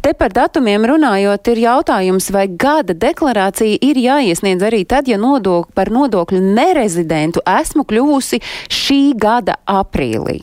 Te 0.03 0.11
par 0.17 0.33
datumiem 0.35 0.83
runājot, 0.91 1.51
ir 1.53 1.63
jautājums, 1.63 2.27
vai 2.35 2.47
gada 2.49 2.91
deklarācija 2.91 3.79
ir 3.79 3.99
jāiesniedz 4.01 4.67
arī 4.67 4.83
tad, 4.83 5.07
ja 5.07 5.19
nodok 5.21 5.71
par 5.77 5.93
nodokļu 5.93 6.41
nerezidentu 6.51 7.43
esmu 7.47 7.87
kļuvusi 7.87 8.41
šī 8.67 9.03
gada 9.15 9.55
aprīlī. 9.63 10.41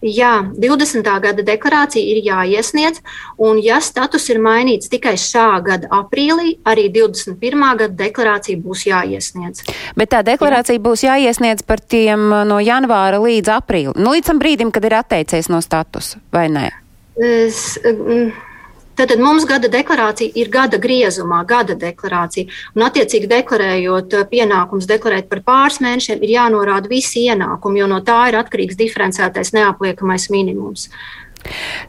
Jā, 0.00 0.46
20. 0.56 1.04
gada 1.20 1.42
deklarācija 1.44 2.00
ir 2.00 2.22
jāiesniedz, 2.24 3.02
un, 3.36 3.58
ja 3.60 3.82
status 3.84 4.30
ir 4.32 4.40
mainīts 4.40 4.88
tikai 4.88 5.12
šā 5.20 5.60
gada 5.66 5.90
aprīlī, 5.92 6.54
arī 6.64 6.86
21. 6.94 7.66
gada 7.82 7.92
deklarācija 7.98 8.62
būs 8.64 8.86
jāiesniedz. 8.88 9.66
Bet 10.00 10.14
tā 10.14 10.22
deklarācija 10.24 10.78
Jā. 10.78 10.84
būs 10.88 11.04
jāiesniedz 11.04 11.66
par 11.68 11.84
tiem 11.84 12.30
uh, 12.32 12.46
no 12.48 12.62
janvāra 12.64 13.20
līdz 13.20 13.52
aprīlim, 13.58 13.96
nu, 14.00 14.14
līdz 14.16 14.32
tam 14.32 14.40
brīdim, 14.40 14.72
kad 14.72 14.88
ir 14.88 14.96
atteicies 15.02 15.52
no 15.52 15.60
statusa, 15.60 16.22
vai 16.32 16.48
nē? 16.48 16.70
Es, 17.20 17.76
mm, 17.84 18.30
Tātad 19.00 19.16
mums 19.16 19.46
gada 19.48 19.70
deklarācija 19.72 20.34
ir 20.36 20.50
gada 20.52 20.76
griezumā, 20.76 21.38
gada 21.48 21.72
deklarācija. 21.72 22.50
Un, 22.74 22.82
attiecīgi, 22.84 23.30
deklarējot 23.30 24.18
eh, 24.18 24.26
pienākums 24.28 24.84
deklarēt 24.90 25.30
par 25.30 25.40
pāris 25.46 25.80
mēnešiem, 25.80 26.20
ir 26.20 26.34
jānorāda 26.34 26.90
visi 26.90 27.22
ienākumi, 27.30 27.80
jo 27.80 27.88
no 27.88 28.02
tā 28.04 28.26
ir 28.28 28.36
atkarīgs 28.42 28.76
diferencētais 28.76 29.54
neapliekamais 29.56 30.28
minimums. 30.34 30.90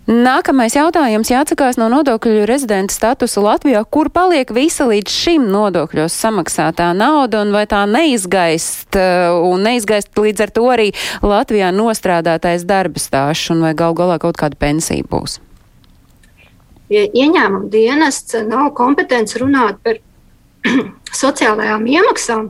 Nākamais 0.07 0.77
jautājums 0.77 1.33
jāatsakās 1.33 1.75
no 1.75 1.89
nodokļu 1.91 2.47
rezidenta 2.47 2.95
statusa 2.95 3.43
Latvijā. 3.43 3.83
Kur 3.83 4.07
paliek 4.07 4.55
visa 4.55 4.87
līdz 4.87 5.11
šim 5.11 5.51
nodokļos 5.51 6.15
samaksātā 6.15 6.93
nauda 6.95 7.43
un 7.43 7.51
vai 7.51 7.67
tā 7.67 7.83
neizgaist 7.91 8.95
eh, 8.95 9.27
un 9.35 9.67
neizgaist 9.67 10.15
līdz 10.15 10.47
ar 10.47 10.55
to 10.55 10.67
arī 10.71 10.89
Latvijā 11.19 11.75
nostrādātais 11.75 12.63
darba 12.63 13.03
stāsts 13.03 13.51
un 13.51 13.67
vai 13.67 13.75
gal 13.75 13.99
galā 13.99 14.21
kaut 14.23 14.39
kāda 14.39 14.55
pensija 14.55 15.03
būs? 15.11 15.41
Ieņēmuma 16.91 17.69
dienests 17.71 18.35
nav 18.47 18.71
kompetents 18.77 19.37
runāt 19.39 19.79
par 19.85 19.99
sociālajām 21.21 21.87
iemaksām 21.87 22.49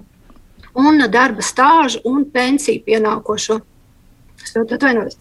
un 0.82 1.04
darba 1.12 1.44
stāžu 1.46 2.02
un 2.08 2.26
pensiju 2.32 2.84
pienākošo. 2.88 3.60
Es 4.42 4.56
ļoti 4.58 4.78
atvainojos. 4.78 5.18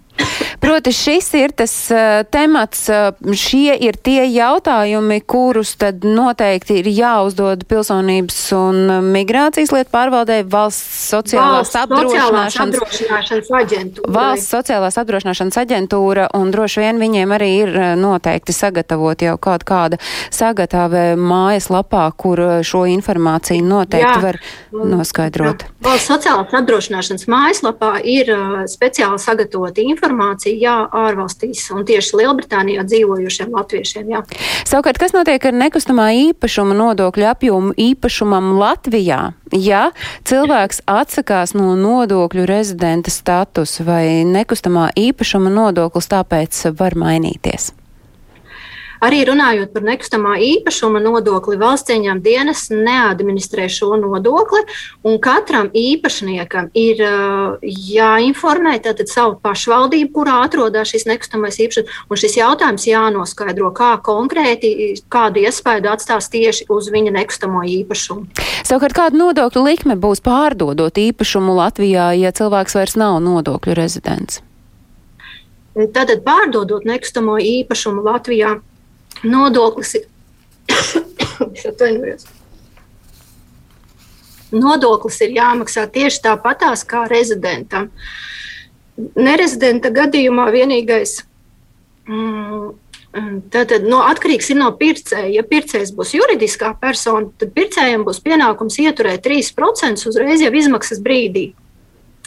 Proti, 0.61 0.93
šis 0.93 1.31
ir 1.39 1.55
tas 1.57 1.73
uh, 1.93 2.21
temats, 2.31 2.83
uh, 2.93 3.35
šie 3.37 3.75
ir 3.81 3.97
tie 3.97 4.27
jautājumi, 4.29 5.21
kurus 5.25 5.75
tad 5.81 6.05
noteikti 6.05 6.81
ir 6.83 6.91
jāuzdod 6.93 7.65
pilsonības 7.71 8.41
un 8.57 8.93
migrācijas 9.11 9.73
lietu 9.75 9.93
pārvaldē 9.95 10.41
valsts 10.51 11.09
sociālās, 11.15 11.73
valsts 11.73 11.81
apdrošināšanas, 11.81 12.77
apdrošināšanas 12.77 13.51
aģentūra. 13.61 14.13
Valsts 14.17 14.53
sociālās 14.53 15.01
apdrošināšanas 15.01 15.61
aģentūra, 15.65 16.29
un 16.37 16.53
droši 16.53 16.85
vien 16.85 17.01
viņiem 17.01 17.35
arī 17.37 17.51
ir 17.63 17.75
noteikti 18.01 18.55
sagatavot 18.55 19.25
jau 19.25 19.37
kaut 19.41 19.65
kāda 19.69 20.01
sagatavē 20.29 21.15
mājaslapā, 21.19 22.05
kur 22.21 22.43
šo 22.67 22.85
informāciju 22.91 23.65
noteikti 23.65 24.07
Jā. 24.07 24.21
var 24.23 24.41
noskaidrot. 24.73 25.65
Jā. 25.65 25.75
Valsts 25.87 26.11
sociālās 26.11 26.55
apdrošināšanas 26.61 27.27
mājaslapā 27.31 27.93
ir 28.05 28.31
uh, 28.35 28.61
speciāli 28.71 29.21
sagatavota 29.23 29.85
informācija 29.85 30.50
situācija 30.51 30.59
jā, 30.59 30.89
ārvalstīs 30.91 31.71
un 31.75 31.85
tieši 31.85 32.17
Lielbritānijā 32.21 32.85
dzīvojušiem 32.85 33.53
latviešiem. 33.55 34.11
Jā. 34.11 34.23
Savukārt, 34.67 34.99
kas 34.99 35.13
notiek 35.13 35.45
ar 35.45 35.55
nekustamā 35.55 36.11
īpašuma 36.31 36.75
nodokļu 36.75 37.27
apjomu 37.31 37.75
īpašumam 37.77 38.59
Latvijā? 38.59 39.33
Ja 39.53 39.91
cilvēks 40.25 40.83
atsakās 40.87 41.55
no 41.55 41.75
nodokļu 41.75 42.47
rezidenta 42.47 43.11
status 43.11 43.81
vai 43.83 44.25
nekustamā 44.25 44.91
īpašuma 44.97 45.51
nodoklis 45.51 46.11
tāpēc 46.11 46.71
var 46.79 46.95
mainīties? 46.95 47.73
Arī 49.01 49.23
runājot 49.25 49.73
par 49.73 49.85
nekustamā 49.87 50.35
īpašuma 50.45 51.01
nodokli, 51.01 51.57
valsts 51.61 51.93
ieņēmuma 51.95 52.21
dienas 52.21 52.67
neadministrē 52.69 53.65
šo 53.73 53.95
nodokli, 53.97 54.61
un 55.09 55.17
katram 55.25 55.71
īpašniekam 55.73 56.69
ir 56.77 57.01
uh, 57.07 57.57
jāinformē 57.65 58.77
tātad 58.85 59.09
savu 59.09 59.39
pašvaldību, 59.41 60.11
kurā 60.19 60.43
atrodas 60.45 60.93
šis 60.93 61.09
nekustamais 61.09 61.57
īpašums, 61.65 61.97
un 62.11 62.21
šis 62.21 62.37
jautājums 62.43 62.85
jānoskaidro, 62.91 63.73
kā 63.77 63.95
konkrēti, 64.05 64.75
kādu 65.13 65.47
iespēju 65.47 65.89
atstās 65.95 66.29
tieši 66.33 66.69
uz 66.69 66.93
viņa 66.93 67.17
nekustamo 67.17 67.65
īpašumu. 67.65 68.29
Savukārt, 68.69 68.99
kāda 69.01 69.17
nodokļu 69.17 69.65
likme 69.65 69.97
būs 69.97 70.21
pārdodot 70.25 71.01
īpašumu 71.01 71.57
Latvijā, 71.57 72.13
ja 72.21 72.37
cilvēks 72.37 72.77
vairs 72.77 73.01
nav 73.01 73.17
nodokļu 73.25 73.81
rezidents? 73.81 74.43
Tātad 75.71 76.25
pārdodot 76.27 76.85
nekustamo 76.85 77.39
īpašumu 77.39 78.03
Latvijā, 78.05 78.59
Nodoklis 79.23 79.95
ir. 79.99 80.05
Nodoklis 84.51 85.21
ir 85.25 85.31
jāmaksā 85.37 85.87
tieši 85.95 86.23
tāpatās 86.27 86.85
kā 86.89 87.07
rezidentam. 87.11 87.91
Nerezidenta 89.17 89.91
gadījumā 89.95 90.51
vienīgais 90.53 91.23
mm, 92.09 92.73
Tātad 93.51 93.83
no, 93.91 94.05
atkarīgs 94.07 94.53
ir 94.53 94.59
no 94.61 94.69
pircēja. 94.79 95.33
Ja 95.35 95.43
pircējs 95.47 95.91
būs 95.99 96.13
juridiskā 96.15 96.71
persona, 96.79 97.27
tad 97.41 97.51
pircējiem 97.57 98.05
būs 98.07 98.21
pienākums 98.23 98.79
ieturēt 98.79 99.25
3% 99.27 100.07
uzreiz 100.07 100.45
jau 100.45 100.53
izmaksas 100.55 101.03
brīdī. 101.03 101.49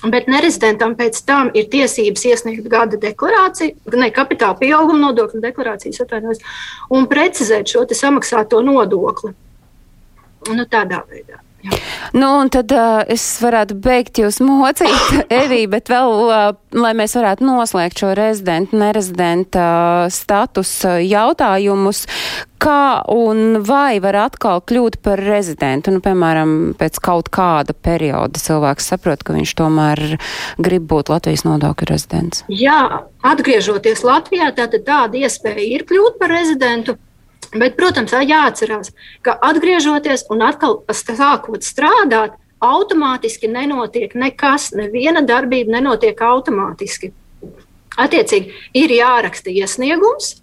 Bet 0.03 0.27
nerezidentam 0.27 0.97
pēc 0.99 1.21
tam 1.23 1.49
ir 1.55 1.69
tiesības 1.71 2.25
iesniegt 2.27 2.65
gada 2.71 2.97
deklarāciju, 2.99 3.77
ne 3.95 4.09
kapitāla 4.11 4.57
pieauguma 4.59 4.99
nodokļu 5.07 5.39
deklarācijas, 5.45 6.01
atvainojos, 6.03 6.43
un 6.91 7.07
precizēt 7.07 7.71
šo 7.71 7.85
samaksāto 7.87 8.59
nodokli. 8.65 9.31
Nu, 10.51 10.65
tādā 10.67 11.05
veidā. 11.07 11.39
Jā. 11.63 11.77
Nu, 12.13 12.27
un 12.41 12.49
tad 12.51 12.71
uh, 12.75 13.01
es 13.09 13.23
varētu 13.41 13.77
beigt 13.81 14.19
jūs 14.19 14.41
mocīt, 14.43 15.13
Evī, 15.41 15.63
bet 15.71 15.87
vēl, 15.91 16.11
uh, 16.27 16.41
lai 16.75 16.91
mēs 16.97 17.15
varētu 17.17 17.47
noslēgt 17.47 18.03
šo 18.03 18.11
rezidentu, 18.17 18.77
nerezidenta 18.81 19.63
uh, 19.63 20.11
status 20.13 20.73
uh, 20.85 20.99
jautājumus, 20.99 22.03
kā 22.63 23.03
un 23.11 23.61
vai 23.63 24.01
var 24.03 24.17
atkal 24.25 24.61
kļūt 24.63 24.99
par 25.03 25.23
rezidentu? 25.23 25.95
Nu, 25.95 26.03
piemēram, 26.03 26.75
pēc 26.79 26.99
kaut 27.03 27.31
kāda 27.33 27.75
perioda 27.75 28.39
cilvēks 28.43 28.91
saprot, 28.93 29.23
ka 29.23 29.35
viņš 29.37 29.55
tomēr 29.59 30.03
grib 30.59 30.87
būt 30.91 31.11
Latvijas 31.13 31.47
nodokļu 31.47 31.89
rezidents. 31.89 32.43
Jā, 32.51 33.07
atgriežoties 33.23 34.03
Latvijā, 34.07 34.51
tātad 34.55 34.85
tāda 34.87 35.23
iespēja 35.23 35.65
ir 35.79 35.87
kļūt 35.87 36.19
par 36.19 36.35
rezidentu. 36.35 36.99
Bet, 37.53 37.75
protams, 37.77 38.13
jāatcerās, 38.13 38.93
ka 39.25 39.35
atgriežoties 39.49 40.25
un 40.33 40.41
atkal 40.45 40.79
sākot 40.89 41.65
strādāt, 41.65 42.37
automātiski 42.63 43.49
nenotiek 43.51 44.15
nekas, 44.15 44.71
neviena 44.77 45.21
darbība 45.27 45.75
nenotiek 45.77 46.21
automātiski. 46.23 47.11
Attiecīgi, 47.99 48.53
ir 48.79 48.93
jāraksta 48.95 49.51
iesniegums, 49.53 50.37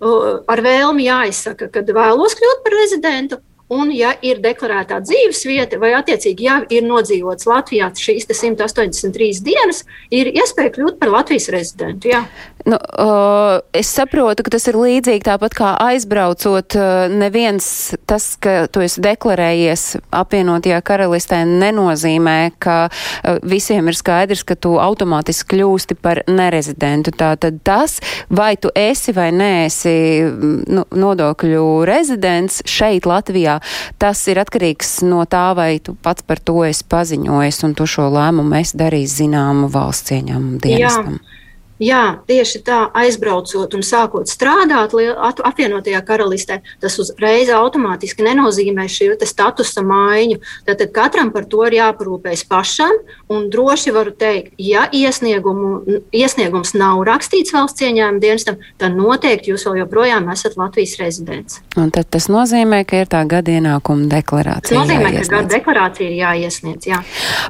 ar 0.00 0.62
vēlmi 0.64 1.06
jāizsaka, 1.06 1.70
kad 1.72 1.88
vēlos 1.96 2.36
kļūt 2.36 2.64
par 2.64 2.76
rezidentu, 2.76 3.40
Un, 3.70 3.92
ja 3.94 4.10
ir 4.26 4.40
deklarētā 4.42 4.98
dzīves 5.04 5.44
vieta, 5.46 5.78
vai 5.78 5.92
attiecīgi 5.94 6.46
jau 6.48 6.58
ir 6.74 6.86
nodzīvots 6.88 7.46
Latvijā 7.46 7.92
šīs 7.94 8.26
183 8.26 9.44
dienas, 9.46 9.84
ir 10.10 10.32
iespēja 10.34 10.74
kļūt 10.74 10.98
par 10.98 11.12
Latvijas 11.14 11.46
rezidentu. 11.54 12.10
Jā. 12.10 12.24
Nu, 12.66 12.76
uh, 12.76 13.62
es 13.72 13.88
saprotu, 13.88 14.44
ka 14.44 14.52
tas 14.52 14.66
ir 14.68 14.76
līdzīgi 14.76 15.24
tāpat 15.24 15.54
kā 15.56 15.70
aizbraucot. 15.80 16.76
Uh, 16.76 17.06
neviens 17.12 17.64
tas, 18.10 18.34
ka 18.42 18.66
tu 18.68 18.82
esi 18.84 19.00
deklarējies 19.04 19.84
apvienotajā 20.18 20.80
karalistē, 20.84 21.40
nenozīmē, 21.48 22.36
ka 22.60 22.76
uh, 22.90 23.38
visiem 23.46 23.88
ir 23.88 23.96
skaidrs, 23.96 24.44
ka 24.44 24.58
tu 24.58 24.74
automātiski 24.82 25.54
kļūsti 25.54 25.96
par 26.02 26.24
nerezidentu. 26.28 27.14
Tātad 27.16 27.62
tas, 27.64 28.00
vai 28.28 28.56
tu 28.60 28.72
esi 28.76 29.14
vai 29.16 29.30
neesi 29.32 29.94
nu, 30.26 30.84
nodokļu 30.90 31.64
rezidents 31.88 32.60
šeit 32.68 33.08
Latvijā, 33.08 33.59
tas 34.00 34.22
ir 34.30 34.40
atkarīgs 34.42 35.00
no 35.08 35.24
tā, 35.30 35.50
vai 35.56 35.72
tu 35.82 35.94
pats 35.94 36.24
par 36.26 36.40
to 36.42 36.60
esi 36.68 36.86
paziņojis 36.90 37.62
un 37.68 37.76
tu 37.78 37.86
šo 37.90 38.08
lēmumu 38.12 38.56
esi 38.60 38.78
darījis 38.80 39.18
zināmu 39.22 39.70
valsts 39.72 40.16
ieņēmumu 40.16 40.60
dienestam. 40.64 41.20
Jā. 41.20 41.36
Jā, 41.80 42.20
tieši 42.28 42.60
tā, 42.66 42.80
aizbraucot 42.92 43.72
un 43.72 43.84
sākot 43.86 44.28
strādāt 44.28 44.92
apvienotajā 44.92 46.02
karalistē, 46.04 46.58
tas 46.82 46.98
uzreiz 47.00 47.48
automātiski 47.56 48.26
nenozīmē 48.26 48.84
šī 48.84 49.14
statusa 49.24 49.80
maiņu. 49.86 50.40
Tad 50.68 50.82
katram 50.92 51.30
par 51.32 51.46
to 51.48 51.64
ir 51.68 51.78
jāparūpējas 51.78 52.44
pašam. 52.50 52.92
Un 53.32 53.48
droši 53.52 53.94
varu 53.94 54.12
teikt, 54.12 54.52
ja 54.60 54.84
iesniegums 54.92 56.74
nav 56.76 57.00
rakstīts 57.06 57.54
valsts 57.54 57.84
ieņēmuma 57.86 58.20
dienestam, 58.20 58.58
tad 58.80 58.96
noteikti 58.98 59.54
jūs 59.54 59.64
vēl 59.68 59.80
joprojām 59.84 60.28
esat 60.34 60.58
Latvijas 60.60 60.96
rezidents. 61.00 61.60
Un 61.80 61.88
tad 61.94 62.10
tas 62.12 62.28
nozīmē, 62.32 62.82
ka 62.84 63.00
ir 63.00 63.10
tā 63.10 63.22
gada 63.30 63.54
ienākuma 63.56 64.10
deklarācija. 64.10 64.68
Tas 64.68 64.76
nozīmē, 64.76 65.14
jāiesniedz. 65.14 65.30
ka 65.30 65.36
gada 65.38 65.54
deklarācija 65.54 66.10
ir 66.10 66.16
jāiesniedz. 66.18 66.90
Jā. 66.90 67.00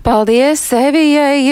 Paldies, 0.06 0.62
Evijai. 0.76 1.42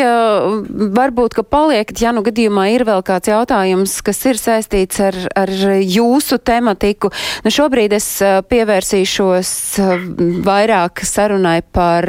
Varbūt, 0.98 1.38
ka 1.40 1.46
paliekat, 1.46 1.98
ja 2.04 2.14
nu 2.14 2.22
gadījumā 2.26 2.67
ir 2.72 2.84
vēl 2.88 3.04
kāds 3.06 3.30
jautājums, 3.30 3.98
kas 4.06 4.20
ir 4.30 4.40
saistīts 4.40 5.00
ar, 5.04 5.16
ar 5.38 5.52
jūsu 5.82 6.40
tematiku. 6.40 7.12
Nu, 7.44 7.52
šobrīd 7.54 7.96
es 7.98 8.08
pievērsīšos 8.50 9.54
vairāk 10.46 11.04
sarunai 11.06 11.60
par 11.62 12.08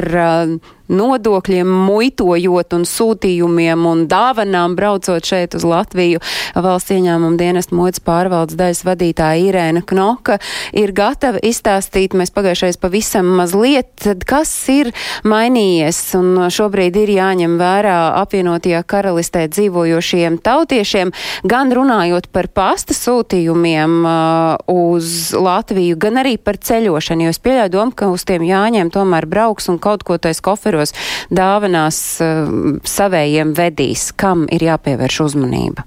nodokļiem, 0.90 1.70
muitojot 1.86 2.74
un 2.76 2.84
sūtījumiem 2.88 3.86
un 3.86 4.04
dāvanām 4.10 4.74
braucot 4.78 5.24
šeit 5.26 5.54
uz 5.58 5.64
Latviju. 5.66 6.20
Valsts 6.54 6.94
ieņēmuma 6.94 7.38
dienesta 7.40 7.76
muitas 7.76 8.02
pārvaldes 8.04 8.58
daļas 8.58 8.82
vadītāja 8.86 9.44
Irēna 9.50 9.82
Knoka 9.86 10.38
ir 10.76 10.92
gatava 10.96 11.40
izstāstīt, 11.46 12.16
mēs 12.18 12.32
pagājušais 12.34 12.80
pavisam 12.80 13.28
mazliet, 13.38 14.08
kas 14.26 14.52
ir 14.72 14.92
mainījies 15.26 16.00
un 16.18 16.46
šobrīd 16.52 16.98
ir 17.00 17.14
jāņem 17.16 17.56
vērā 17.60 17.98
apvienotajā 18.20 18.82
karalistē 18.90 19.46
dzīvojošiem 19.52 20.40
tautiešiem, 20.44 21.14
gan 21.48 21.72
runājot 21.74 22.30
par 22.34 22.50
pasta 22.54 22.96
sūtījumiem 22.96 24.00
uh, 24.04 24.74
uz 24.74 25.30
Latviju, 25.36 25.98
gan 26.00 26.20
arī 26.22 26.36
par 26.40 26.58
ceļošanu, 26.60 27.28
jo 27.28 27.34
es 27.34 27.42
pieļauju 27.42 27.74
domu, 27.74 27.96
ka 27.96 28.10
uz 28.12 28.26
tiem 28.28 28.44
jāņem 28.46 28.92
tomēr 28.94 29.28
brauks 29.30 29.70
un 29.70 29.78
kaut 29.82 30.04
ko 30.06 30.18
tais 30.18 30.40
koferos 30.44 30.79
kuros 30.80 30.96
dāvanās 31.30 32.00
uh, 32.24 32.80
savējiem 32.84 33.54
vedīs, 33.54 34.10
kam 34.16 34.48
ir 34.50 34.64
jāpievērš 34.70 35.20
uzmanība? 35.28 35.84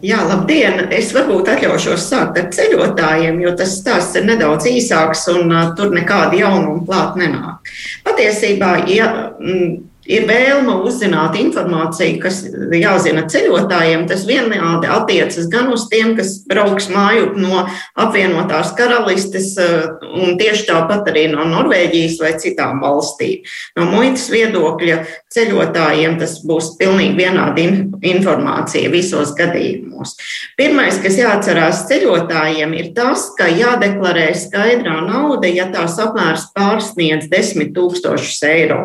Jā, 0.00 0.22
labdien! 0.24 0.86
Es 0.96 1.10
varbūt 1.12 1.50
atļaušos 1.52 2.06
sākt 2.08 2.38
ar 2.40 2.46
ceļotājiem, 2.56 3.42
jo 3.44 3.50
tas 3.52 3.74
stāsts 3.82 4.16
ir 4.16 4.24
nedaudz 4.24 4.64
īsāks 4.70 5.26
un 5.34 5.52
uh, 5.52 5.74
tur 5.76 5.92
nekādi 5.92 6.40
jaunumi 6.40 6.86
klāt 6.88 7.18
nenāk. 7.20 7.74
Patiesībā, 8.06 8.78
ja, 8.88 9.10
mm, 9.38 9.74
ir 10.06 10.26
vēlme 10.28 10.76
uzzināt 10.84 11.36
informāciju, 11.40 12.18
kas 12.22 12.42
jāzina 12.76 13.24
ceļotājiem. 13.30 14.06
Tas 14.10 14.24
vienādi 14.28 14.90
attiecas 14.90 15.48
gan 15.52 15.70
uz 15.72 15.86
tiem, 15.92 16.14
kas 16.18 16.36
brauks 16.48 16.90
māju 16.92 17.32
no 17.38 17.64
apvienotās 18.00 18.74
karalistes, 18.78 19.54
eh, 19.58 19.88
un 20.20 20.36
tieši 20.40 20.68
tāpat 20.68 21.08
arī 21.12 21.26
no 21.32 21.46
Norvēģijas 21.48 22.18
vai 22.20 22.34
citām 22.40 22.82
valstīm. 22.84 23.44
No 23.78 23.88
muitas 23.90 24.28
viedokļa 24.32 25.00
ceļotājiem 25.34 26.18
tas 26.20 26.38
būs 26.46 26.74
pilnīgi 26.80 27.16
vienāda 27.18 27.64
informācija 28.04 28.90
visos 28.92 29.34
gadījumos. 29.38 30.14
Pirmais, 30.58 30.98
kas 31.02 31.18
jāatcerās 31.18 31.84
ceļotājiem, 31.88 32.74
ir 32.78 32.92
tas, 32.96 33.30
ka 33.38 33.48
jādeklarē 33.50 34.28
skaidrā 34.36 35.00
nauda, 35.06 35.48
ja 35.48 35.66
tās 35.72 35.96
apmērs 36.02 36.50
pārsniedz 36.56 37.28
10 37.32 37.72
tūkstošus 37.76 38.42
eiro. 38.48 38.80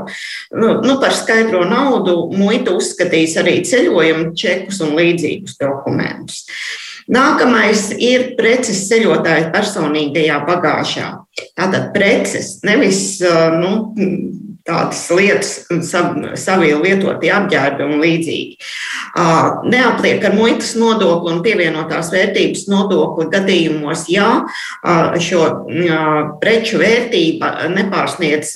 Nu, 0.51 0.79
nu, 0.86 0.97
par 1.10 1.17
skaidro 1.17 1.63
naudu 1.65 2.28
muita 2.38 2.76
uzskatīs 2.78 3.34
arī 3.41 3.63
ceļojumu 3.65 4.36
čekus 4.38 4.84
un 4.86 4.93
līdzīgus 5.00 5.58
dokumentus. 5.58 6.43
Nākamais 7.10 7.88
ir 7.98 8.36
preces 8.38 8.84
ceļotāja 8.91 9.48
personīgajā 9.50 10.36
bagāžā. 10.45 11.08
Tātad 11.58 11.88
preces, 11.95 12.60
nevis 12.62 13.02
nu, 13.58 13.72
tādas 14.69 15.02
lietas, 15.17 15.56
savi 16.38 16.69
lietotie 16.78 17.32
apģērbi 17.34 17.88
un 17.88 17.98
līdzīgi. 18.04 18.69
Neapliek 19.74 20.30
ar 20.30 20.38
muitas 20.38 20.76
nodokli 20.78 21.34
un 21.34 21.41
pievienotās 21.41 22.13
vērtības 22.13 22.67
nodokli 22.69 23.26
gadījumos, 23.34 24.06
ja 24.13 24.30
šo 25.17 25.50
preču 26.43 26.86
vērtība 26.86 27.72
nepārsniedz 27.74 28.54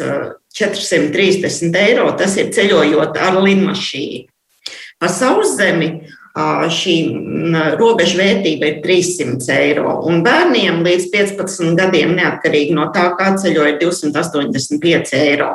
430 0.53 1.79
eiro. 1.81 2.09
Tas 2.19 2.37
ir 2.37 2.51
ceļojot 2.53 3.17
ar 3.17 3.39
lidmašīnu. 3.41 4.27
Pa 5.01 5.09
sauszemi 5.11 5.89
šī 6.73 6.95
robeža 7.77 8.17
vērtība 8.17 8.69
ir 8.69 8.79
300 8.85 9.53
eiro. 9.53 9.99
Un 10.09 10.23
bērniem 10.25 10.81
līdz 10.85 11.11
15 11.13 11.75
gadiem, 11.77 12.15
neatkarīgi 12.17 12.73
no 12.73 12.87
tā, 12.95 13.11
kā 13.19 13.33
ceļo, 13.37 13.67
ir 13.69 13.77
285 13.81 15.13
eiro. 15.19 15.51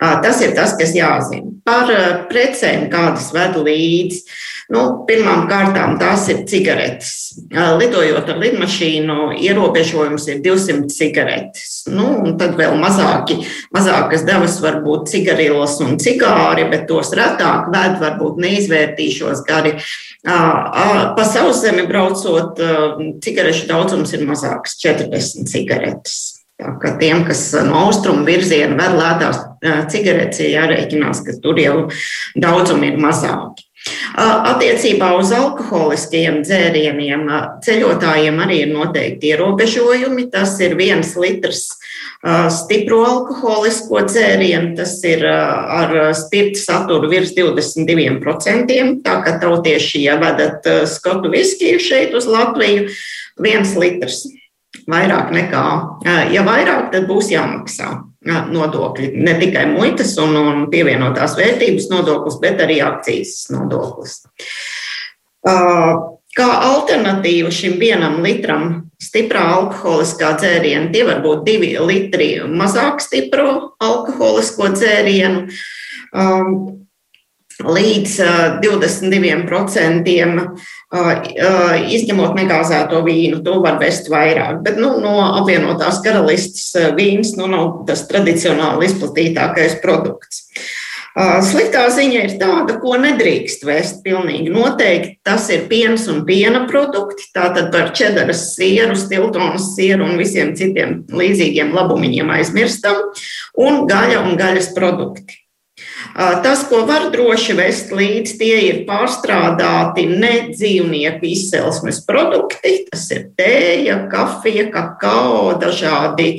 Tas 0.00 0.40
ir 0.42 0.54
tas, 0.56 0.72
kas 0.78 0.94
jāzina. 0.96 1.52
Par 1.66 1.90
precēm, 2.30 2.88
kādas 2.92 3.28
ved 3.34 3.58
līdzi. 3.60 4.22
Nu, 4.72 4.82
pirmām 5.04 5.42
kārtām 5.50 5.98
tās 6.00 6.30
ir 6.32 6.46
cigaretes. 6.48 7.34
Lidojot 7.52 8.30
ar 8.32 8.38
lidmašīnu, 8.40 9.34
ierobežojums 9.44 10.24
ir 10.32 10.38
200 10.44 10.88
cigaretes. 10.88 11.82
Nu, 11.92 12.06
tad 12.40 12.54
vēl 12.56 12.78
mazāki, 12.80 13.42
mazākas 13.74 14.24
devas 14.24 14.56
var 14.64 14.78
būt 14.84 15.10
cigarillas 15.12 15.76
un 15.84 15.98
cigāri, 16.00 16.64
bet 16.72 16.86
tos 16.88 17.12
retāk 17.18 17.68
ved, 17.74 17.98
varbūt 18.00 18.40
neizvērtīšos 18.40 19.42
gari. 19.48 19.74
Pa 20.24 21.26
sauszemi 21.28 21.84
braucot, 21.90 22.62
cigarešu 23.24 23.68
daudzums 23.68 24.14
ir 24.16 24.24
mazāks- 24.28 24.78
40 24.84 25.52
cigaretes. 25.52 26.38
Tā 26.62 26.78
kā 26.78 26.94
tiem, 27.00 27.26
kas 27.26 27.50
no 27.66 27.88
austrumu 27.88 28.24
virziena 28.24 28.76
ved 28.78 28.96
lētās 29.00 29.42
cigaretes, 29.90 30.40
ir 30.40 30.56
jārēķinās, 30.56 31.24
ka 31.26 31.36
tur 31.42 31.60
jau 31.60 31.76
daudzumi 32.38 32.92
ir 32.92 32.98
mazāki. 33.02 33.66
Attiecībā 34.12 35.08
uz 35.18 35.32
alkoholiskajiem 35.34 36.42
dzērieniem 36.44 37.24
ceļotājiem 37.64 38.40
arī 38.44 38.58
ir 38.66 38.74
noteikti 38.74 39.32
ierobežojumi. 39.32 40.28
Tas 40.32 40.54
ir 40.62 40.76
viens 40.78 41.14
litrs 41.18 41.64
stipro 42.54 43.00
alkoholisko 43.08 44.04
dzērienu, 44.06 44.76
tas 44.78 44.94
ir 45.08 45.24
ar 45.26 46.12
spirta 46.18 46.60
saturu 46.60 47.10
virs 47.10 47.34
22%. 47.34 48.78
Tā 49.02 49.16
kā 49.24 49.34
tautieši, 49.42 50.04
ja 50.06 50.20
vedat 50.20 50.68
skotu 50.90 51.32
viskiju 51.32 51.82
šeit 51.82 52.14
uz 52.14 52.28
Latviju, 52.30 52.86
viens 53.42 53.74
litrs 53.80 54.22
vairāk 54.88 55.34
nekā, 55.34 55.66
ja 56.32 56.46
vairāk, 56.46 56.90
tad 56.94 57.10
būs 57.10 57.32
jāmaksā 57.34 58.11
nodokļi. 58.26 59.12
Ne 59.22 59.34
tikai 59.40 59.66
muitas 59.72 60.14
un, 60.22 60.36
un 60.38 60.66
pievienotās 60.72 61.36
vērtības 61.38 61.88
nodoklis, 61.90 62.38
bet 62.42 62.62
arī 62.64 62.80
akcijas 62.84 63.48
nodoklis. 63.52 64.20
Kā 66.32 66.48
alternatīva 66.64 67.50
šim 67.52 67.74
vienam 67.80 68.22
litram 68.24 68.68
stiprā 69.02 69.42
alkoholiskā 69.58 70.30
dzēriena, 70.40 70.88
tie 70.94 71.02
var 71.04 71.20
būt 71.24 71.42
divi 71.44 71.74
litri 71.82 72.30
mazāk 72.48 73.02
stipro 73.04 73.74
alkoholisko 73.82 74.70
dzērienu. 74.72 75.48
Līdz 77.66 78.12
22% 78.62 80.12
izņemot 81.96 82.36
negāzēto 82.36 83.00
vīnu. 83.06 83.40
To 83.46 83.60
var 83.64 83.78
vest 83.80 84.10
vairāk. 84.12 84.60
Bet 84.66 84.78
nu, 84.80 84.94
no 85.02 85.16
apvienotās 85.40 86.02
karalistes 86.04 86.72
vīns 86.98 87.36
nu, 87.38 87.48
nav 87.50 87.82
tas 87.88 88.06
tradicionāli 88.10 88.90
izplatītākais 88.90 89.80
produkts. 89.84 90.46
Sliktā 91.12 91.82
ziņa 91.92 92.20
ir 92.24 92.30
tāda, 92.40 92.78
ko 92.80 92.94
nedrīkst 92.96 93.66
vest 93.68 93.98
pilnīgi 94.04 94.48
noteikti. 94.52 95.18
Tas 95.24 95.50
ir 95.52 95.66
piens 95.68 96.06
un 96.08 96.22
piena 96.24 96.62
produkti. 96.70 97.26
Tātad 97.36 97.68
par 97.74 97.92
čedaras 97.96 98.46
sieru, 98.54 98.96
stiltonas 98.96 99.74
sieru 99.74 100.08
un 100.08 100.16
visiem 100.20 100.54
citiem 100.56 101.02
līdzīgiem 101.12 101.74
labumiņiem 101.76 102.32
aizmirstam. 102.38 102.96
Un 103.60 103.84
gaļa 103.90 104.24
un 104.24 104.40
gaļas 104.40 104.72
produkti. 104.76 105.41
Tas, 106.14 106.66
ko 106.68 106.82
var 106.88 107.08
droši 107.12 107.54
vest 107.56 107.92
līdzi, 107.94 108.36
tie 108.40 108.56
ir 108.66 108.80
pārstrādāti 108.88 110.04
ne 110.10 110.32
dzīvnieku 110.50 111.28
izcelsmes 111.30 112.02
produkti. 112.08 112.82
Tas 112.90 113.06
ir 113.14 113.30
tēja, 113.38 113.96
kafija, 114.12 114.68
kakao, 114.74 115.54
dažādi 115.62 116.34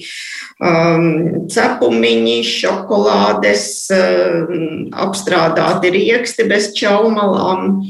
um, 0.61 1.47
cepumiņi, 1.49 2.39
šokolādes, 2.45 3.67
um, 3.97 4.65
apstrādāti 5.05 5.93
rieksti 5.97 6.47
bez 6.49 6.69
čaumalām, 6.77 7.69
um, 7.79 7.87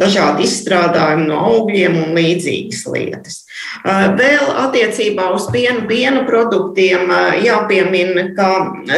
dažādi 0.00 0.46
izstrādājumi 0.46 1.26
no 1.30 1.40
augļiem 1.50 1.96
un 2.02 2.14
līdzīgas 2.16 2.84
lietas. 2.92 3.40
Uh, 3.82 4.12
vēl 4.18 4.52
attiecībā 4.66 5.30
uz 5.34 5.48
pienu, 5.54 5.86
piena 5.90 6.24
produktiem 6.28 7.10
uh, 7.10 7.34
jāpiemina, 7.42 8.28
ka 8.36 8.50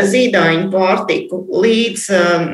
zīdaiņu 0.08 0.68
pārtiku 0.72 1.42
līdz 1.64 2.06
um, 2.18 2.46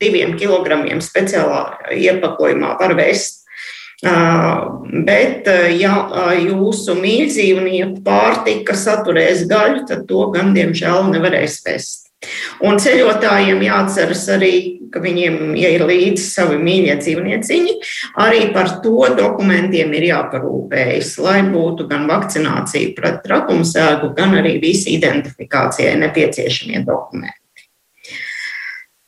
diviem 0.00 0.36
kilogramiem 0.36 1.02
speciālā 1.04 1.92
iepakojumā 1.96 2.76
var 2.80 2.96
vest. 2.98 3.42
Uh, 4.04 4.84
bet, 5.06 5.48
ja 5.72 5.94
jūsu 6.36 6.98
mīļdzīvnieku 7.00 8.02
pārtika 8.04 8.76
saturēs 8.76 9.46
gaļu, 9.48 9.86
tad 9.88 10.04
to 10.10 10.26
gan, 10.34 10.52
diemžēl, 10.56 11.08
nevarēs 11.14 11.62
vest. 11.64 12.05
Un 12.66 12.80
ceļotājiem 12.80 13.62
jāatceras 13.66 14.24
arī, 14.36 14.52
ka 14.92 15.02
viņiem, 15.02 15.54
ja 15.58 15.70
ir 15.74 15.84
līdzi 15.88 16.24
savi 16.24 16.58
mīļie 16.62 16.98
dzīvnieciņi, 17.02 17.74
arī 18.22 18.50
par 18.54 18.78
to 18.84 19.10
dokumentiem 19.18 19.92
ir 19.98 20.08
jāparūpējas, 20.10 21.16
lai 21.24 21.40
būtu 21.50 21.88
gan 21.90 22.06
vakcinācija 22.10 22.94
pret 22.96 23.22
trakumsēgu, 23.26 24.12
gan 24.16 24.38
arī 24.40 24.56
visi 24.62 24.94
identifikācijai 24.96 25.96
nepieciešamie 26.04 26.84
dokumenti. 26.86 27.42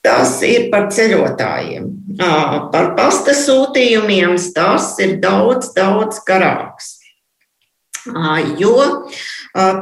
Tas 0.04 0.38
ir 0.46 0.68
par 0.72 0.86
ceļotājiem. 0.94 1.88
Par 2.72 2.92
pasta 2.96 3.34
sūtījumiem 3.36 4.36
tas 4.54 4.92
ir 5.02 5.18
daudz, 5.22 5.72
daudz 5.74 6.22
garāks. 6.26 6.94
Jo 8.58 9.08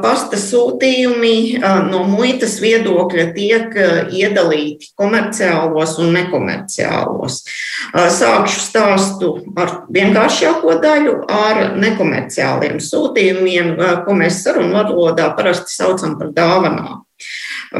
pasta 0.01 0.39
sūtījumi 0.41 1.59
no 1.89 2.03
muitas 2.09 2.57
viedokļa 2.63 3.25
tiek 3.35 3.75
iedalīti 4.17 4.91
komerciālos 4.97 5.97
un 6.01 6.13
nekomerciālos. 6.17 7.41
Sākšu 7.93 8.63
stāstu 8.63 9.33
ar 9.59 9.73
vienkāršāko 9.93 10.77
daļu, 10.83 11.17
ar 11.29 11.75
nekomerciāliem 11.79 12.79
sūtījumiem, 12.83 13.75
ko 14.05 14.17
mēs 14.17 14.41
sarunvalodā 14.45 15.29
parasti 15.37 15.75
saucam 15.77 16.17
par 16.19 16.33
dāvanām. 16.35 17.03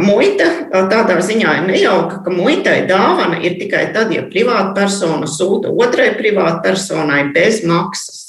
Muita 0.04 0.48
tādā 0.92 1.20
ziņā 1.24 1.52
ir 1.60 1.68
nejauka, 1.70 2.22
ka 2.26 2.34
muitai 2.34 2.82
dāvana 2.90 3.38
ir 3.40 3.56
tikai 3.60 3.88
tad, 3.96 4.12
ja 4.12 4.26
privātpersona 4.28 5.30
sūta 5.30 5.72
otrai 5.72 6.10
privātpersonai 6.18 7.28
bez 7.36 7.62
maksas. 7.64 8.27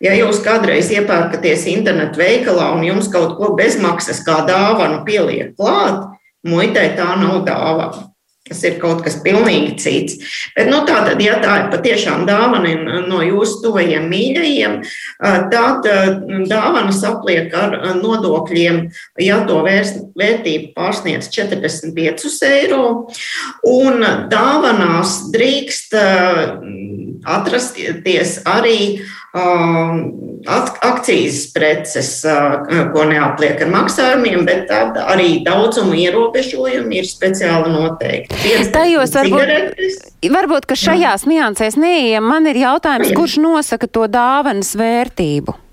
Ja 0.00 0.14
jūs 0.16 0.38
kādreiz 0.44 0.88
iepērkaties 0.94 1.66
internetu 1.74 2.22
veikalā 2.22 2.70
un 2.72 2.86
jums 2.86 3.10
kaut 3.12 3.34
ko 3.36 3.52
bezmaksas 3.58 4.22
kā 4.24 4.38
dāvanu 4.48 5.02
pieliek 5.04 5.52
klāt, 5.58 6.06
muitai 6.48 6.94
tā 6.96 7.12
nav 7.20 7.42
dāvana. 7.44 8.06
Tas 8.50 8.64
ir 8.66 8.80
kaut 8.82 9.04
kas 9.04 9.20
pilnīgi 9.22 9.76
cits. 9.78 10.16
Bet, 10.56 10.66
nu, 10.72 10.80
tā 10.88 10.96
tad, 11.06 11.20
ja 11.22 11.36
tā 11.38 11.52
ir 11.60 11.66
patiešām 11.70 12.24
dāvana 12.26 12.72
no 13.04 13.20
jūsu 13.22 13.60
tuvajiem 13.62 14.08
mīļajiem, 14.10 14.74
tad 15.52 15.86
dāvanas 16.50 17.04
apliek 17.06 17.54
ar 17.54 17.76
nodokļiem, 18.00 18.80
ja 19.22 19.38
to 19.46 19.60
vērtība 19.62 20.72
pārsniedz 20.74 21.30
45 21.36 22.42
eiro. 22.48 22.82
Un 23.70 24.02
dāvanās 24.32 25.20
drīkst 25.30 25.94
atrasties 27.38 28.38
arī 28.48 28.80
Um, 28.98 29.19
akcijas 30.80 31.52
preces, 31.54 32.24
uh, 32.26 32.66
ko 32.90 33.04
neapliek 33.06 33.62
ar 33.62 33.70
maksājumiem, 33.70 34.42
bet 34.48 34.72
arī 34.72 35.44
daudzumu 35.46 35.94
ierobežojumi 35.94 36.98
ir 36.98 37.06
speciāli 37.06 37.70
noteikti. 37.70 38.34
Tajos 38.74 39.14
varbūt, 39.14 39.48
varbūt, 40.34 40.66
ka 40.66 40.78
šajās 40.78 41.28
niansēs 41.30 41.78
neiem, 41.78 42.26
man 42.26 42.50
ir 42.50 42.58
jautājums, 42.64 43.14
kurš 43.14 43.38
nosaka 43.44 43.86
to 43.86 44.10
dāvanas 44.10 44.74
vērtību? 44.78 45.69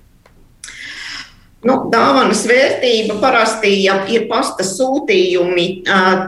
Nu, 1.68 1.74
dāvanas 1.92 2.46
vērtība 2.48 3.18
parasti, 3.20 3.74
ja 3.82 3.98
ir 4.08 4.22
pasta 4.30 4.64
sūtījumi, 4.64 5.66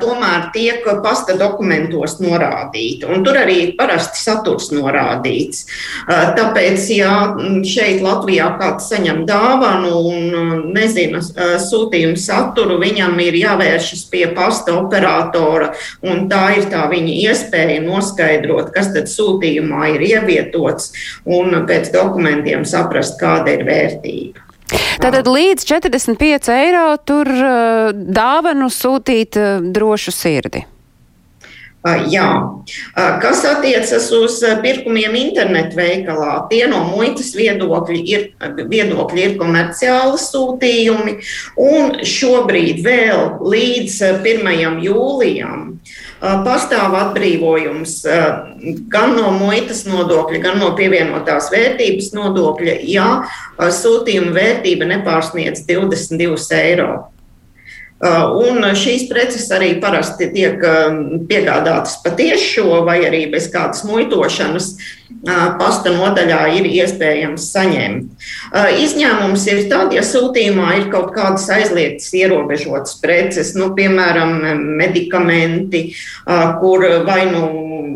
tomēr 0.03 0.51
tiek 0.53 0.85
pasta 1.01 1.37
dokumentos 1.41 2.19
norādīta. 2.21 3.09
Tur 3.25 3.39
arī 3.41 3.71
parasti 3.79 4.21
saturs 4.21 4.69
norādīts. 4.75 5.63
Tāpēc, 6.09 6.85
ja 6.93 7.15
šeit 7.65 8.03
Latvijā 8.05 8.51
kāds 8.61 8.91
saņem 8.93 9.23
dāvanu 9.29 9.95
un 10.11 10.69
nezina 10.75 11.23
sūtījumu 11.71 12.21
saturu, 12.21 12.77
viņam 12.83 13.17
ir 13.25 13.41
jāvēršas 13.41 14.05
pie 14.13 14.27
pasta 14.37 14.77
operatora, 14.77 15.73
un 16.05 16.29
tā 16.29 16.45
ir 16.59 16.69
tā 16.75 16.85
viņa 16.93 17.17
iespēja 17.31 17.81
noskaidrot, 17.87 18.75
kas 18.77 18.93
tad 18.93 19.09
sūtījumā 19.09 19.95
ir 19.97 20.07
ievietots, 20.11 20.93
un 21.25 21.63
pēc 21.71 21.95
dokumentiem 21.97 22.69
saprast, 22.69 23.17
kāda 23.23 23.57
ir 23.57 23.69
vērtība. 23.71 24.50
Tātad 25.01 25.31
līdz 25.31 25.65
45 25.67 26.53
eiro 26.55 26.85
tur 27.07 27.31
uh, 27.31 27.95
dāvanu 27.95 28.71
sūtīt 28.73 29.41
uh, 29.41 29.65
drošu 29.65 30.15
sirdi. 30.15 30.67
Jā. 31.81 32.27
Kas 32.93 33.41
attiecas 33.49 34.11
uz 34.13 34.35
pirkumiem 34.61 35.15
internetu 35.17 35.79
veikalā, 35.79 36.35
tie 36.51 36.67
no 36.69 36.83
muitas 36.91 37.31
viedokļa 37.33 38.03
ir, 38.05 38.27
viedokļa 38.69 39.23
ir 39.23 39.39
komerciāli 39.41 40.21
sūtījumi, 40.21 41.15
un 41.57 41.97
šobrīd 42.05 42.85
vēl 42.85 43.41
līdz 43.41 43.97
1. 44.11 44.77
jūlijam 44.85 45.65
pastāv 46.21 46.95
atbrīvojums 46.99 47.95
gan 48.93 49.15
no 49.17 49.31
muitas 49.39 49.87
nodokļa, 49.89 50.41
gan 50.45 50.59
no 50.61 50.73
pievienotās 50.77 51.49
vērtības 51.53 52.13
nodokļa, 52.17 52.77
ja 52.93 53.09
sūtījuma 53.57 54.35
vērtība 54.37 54.89
nepārsniedz 54.91 55.65
22 55.69 56.61
eiro. 56.61 56.93
Un 58.01 58.65
šīs 58.81 59.09
preces 59.11 59.49
arī 59.53 59.75
parasti 59.81 60.31
tiek 60.33 60.63
piegādātas 61.29 61.99
patiešo 62.05 62.81
vai 62.87 63.03
arī 63.09 63.27
bez 63.33 63.51
kādas 63.53 63.85
muitošanas. 63.89 64.73
Pasta 65.61 65.91
nodaļā 65.93 66.39
ir 66.57 66.67
iespējams 66.71 67.51
saņemt. 67.53 68.23
Izņēmums 68.81 69.43
ir 69.53 69.67
tad, 69.69 69.93
ja 69.93 70.01
sūtījumā 70.07 70.71
ir 70.79 70.87
kaut 70.93 71.11
kādas 71.13 71.45
aizliegtas, 71.53 72.09
ierobežotas 72.17 72.97
preces, 73.03 73.53
nu, 73.59 73.69
piemēram, 73.77 74.39
medikamenti, 74.81 75.91
kur 76.63 76.87
vai 77.05 77.27
nu, 77.29 77.43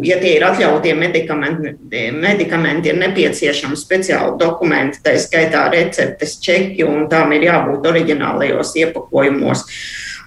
ja 0.04 0.18
tie 0.20 0.34
ir 0.36 0.44
atļautie 0.50 0.92
medikamenti, 1.00 1.74
medikamenti 2.12 2.92
ir 2.92 3.00
nepieciešami 3.00 3.78
speciāli 3.78 4.36
dokumenti, 4.40 5.00
tā 5.04 5.16
skaitā 5.16 5.64
receptes, 5.72 6.36
čeki, 6.44 6.84
un 6.84 7.08
tām 7.08 7.32
ir 7.38 7.48
jābūt 7.48 7.88
oriģinālajos 7.88 8.76
iepakojumos. 8.84 9.64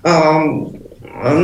Um, 0.02 0.50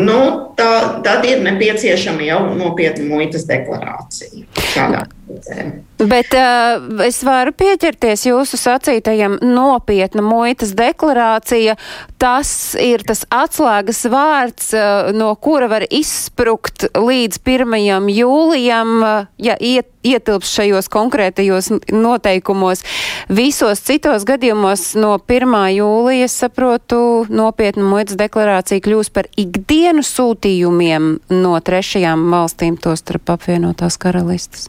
nu, 0.02 0.20
tā, 0.58 1.02
tad 1.06 1.26
ir 1.30 1.46
nepieciešama 1.46 2.26
jau 2.26 2.46
nopietna 2.58 3.06
muitas 3.10 3.46
deklarācija. 3.50 4.48
Šādā 4.74 5.06
Bet 6.04 6.34
uh, 6.36 6.82
es 7.06 7.22
varu 7.24 7.54
pieķerties 7.56 8.26
jūsu 8.28 8.58
sacītajam 8.60 9.38
nopietna 9.40 10.24
muitas 10.26 10.74
deklarācija. 10.76 11.78
Tas 12.20 12.50
ir 12.80 13.06
tas 13.08 13.24
atslēgas 13.32 14.04
vārds, 14.12 14.74
uh, 14.76 15.14
no 15.16 15.32
kura 15.40 15.70
var 15.72 15.86
izsprukt 15.88 16.90
līdz 16.98 17.40
1. 17.40 18.12
jūlijam, 18.12 18.94
uh, 19.00 19.32
ja 19.40 19.56
iet, 19.64 19.88
ietilps 20.04 20.52
šajos 20.58 20.92
konkrētajos 20.92 21.72
noteikumos. 21.96 22.84
Visos 23.32 23.86
citos 23.88 24.28
gadījumos 24.28 24.90
no 25.00 25.16
1. 25.24 25.58
jūlija, 25.78 26.28
saprotu, 26.28 27.02
nopietna 27.32 27.88
muitas 27.88 28.20
deklarācija 28.20 28.84
kļūs 28.84 29.14
par 29.16 29.32
ikdienu 29.40 30.04
sūtījumiem 30.04 31.14
no 31.32 31.58
trešajām 31.64 32.28
valstīm, 32.36 32.76
to 32.76 32.98
starp 33.00 33.38
apvienotās 33.38 33.96
karalistas? 33.96 34.68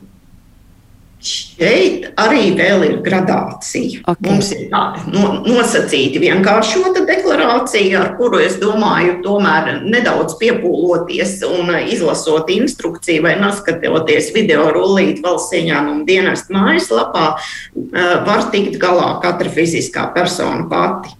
Šeit 1.24 2.10
arī 2.20 2.50
vēl 2.52 2.82
ir 2.84 2.96
gradācija. 3.04 4.02
Okay. 4.04 4.26
Mums 4.26 4.50
ir 4.52 4.66
tāda 4.68 5.00
no, 5.08 5.30
nosacīta 5.46 6.20
vienkāršota 6.20 7.06
deklarācija, 7.08 8.02
ar 8.02 8.10
kuru 8.18 8.42
es 8.44 8.58
domāju, 8.60 9.16
tomēr 9.24 9.80
nedaudz 9.86 10.36
piepūloties 10.42 11.38
un 11.48 11.72
izlasot 11.88 12.52
instrukciju 12.52 13.24
vai 13.24 13.38
noskatoties 13.40 14.28
video 14.36 14.68
rullīt 14.74 15.24
valsts 15.24 15.56
ieņēmuma 15.56 16.04
dienesta 16.08 16.52
mājaslapā, 16.52 17.26
eh, 17.72 18.14
var 18.28 18.44
tikt 18.52 18.76
galā 18.82 19.14
katra 19.24 19.48
fiziskā 19.48 20.10
persona 20.12 20.68
pati. 20.68 21.16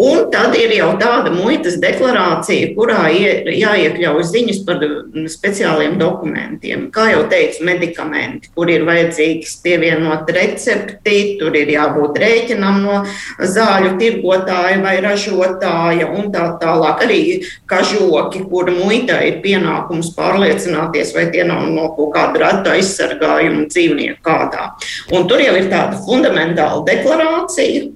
Un 0.00 0.26
tad 0.32 0.54
ir 0.58 0.72
jau 0.74 0.90
tāda 1.00 1.30
muitas 1.32 1.76
deklarācija, 1.80 2.72
kurā 2.74 3.06
jāiekļauj 3.12 4.24
ziņas 4.26 4.60
par 4.66 4.82
speciāliem 5.30 5.96
dokumentiem. 6.00 6.88
Kā 6.94 7.10
jau 7.12 7.22
teicu, 7.30 7.62
medikamenti, 7.68 8.50
kur 8.56 8.70
ir 8.72 8.86
vajadzīgs 9.20 9.60
pievienot 9.62 10.28
recepti, 10.32 11.36
tur 11.38 11.54
ir 11.56 11.68
jābūt 11.74 12.18
rēķinam 12.18 12.80
no 12.84 13.04
zāļu 13.38 13.96
tirgotāja 14.00 14.80
vai 14.82 15.00
ražotāja 15.00 16.08
un 16.08 16.30
tā 16.32 16.58
tālāk. 16.60 17.04
Arī 17.04 17.20
kažoki, 17.66 18.44
kur 18.48 18.70
muitā 18.70 19.20
ir 19.26 19.40
pienākums 19.42 20.14
pārliecināties, 20.16 21.14
vai 21.14 21.30
tie 21.30 21.44
nav 21.44 21.68
no 21.70 21.90
kaut 21.96 22.14
kāda 22.14 22.40
reta 22.40 22.74
aizsargājuma 22.76 23.68
dzīvnieku 23.68 24.20
kādā. 24.24 24.70
Un 25.12 25.28
tur 25.28 25.40
jau 25.40 25.54
ir 25.56 25.70
tāda 25.70 26.00
fundamentāla 26.06 26.84
deklarācija 26.88 27.90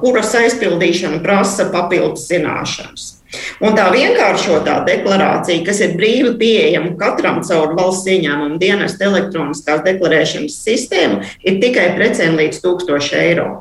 kuras 0.00 0.34
aizpildīšana 0.36 1.22
prasa 1.24 1.70
papildus 1.72 2.28
zināšanas. 2.28 3.19
Un 3.62 3.76
tā 3.78 3.86
vienkāršotā 3.94 4.80
deklarācija, 4.88 5.64
kas 5.66 5.82
ir 5.84 5.94
brīvi 5.98 6.32
pieejama 6.40 6.94
katram 7.00 7.42
caur 7.46 7.76
valsts 7.78 8.10
ieņēmuma 8.10 8.58
dienesta 8.62 9.06
elektroniskās 9.10 9.84
deklarēšanas 9.86 10.56
sistēmu, 10.64 11.20
ir 11.46 11.60
tikai 11.62 11.92
precēm 11.98 12.38
līdz 12.40 12.64
1000 12.64 13.20
eiro. 13.20 13.52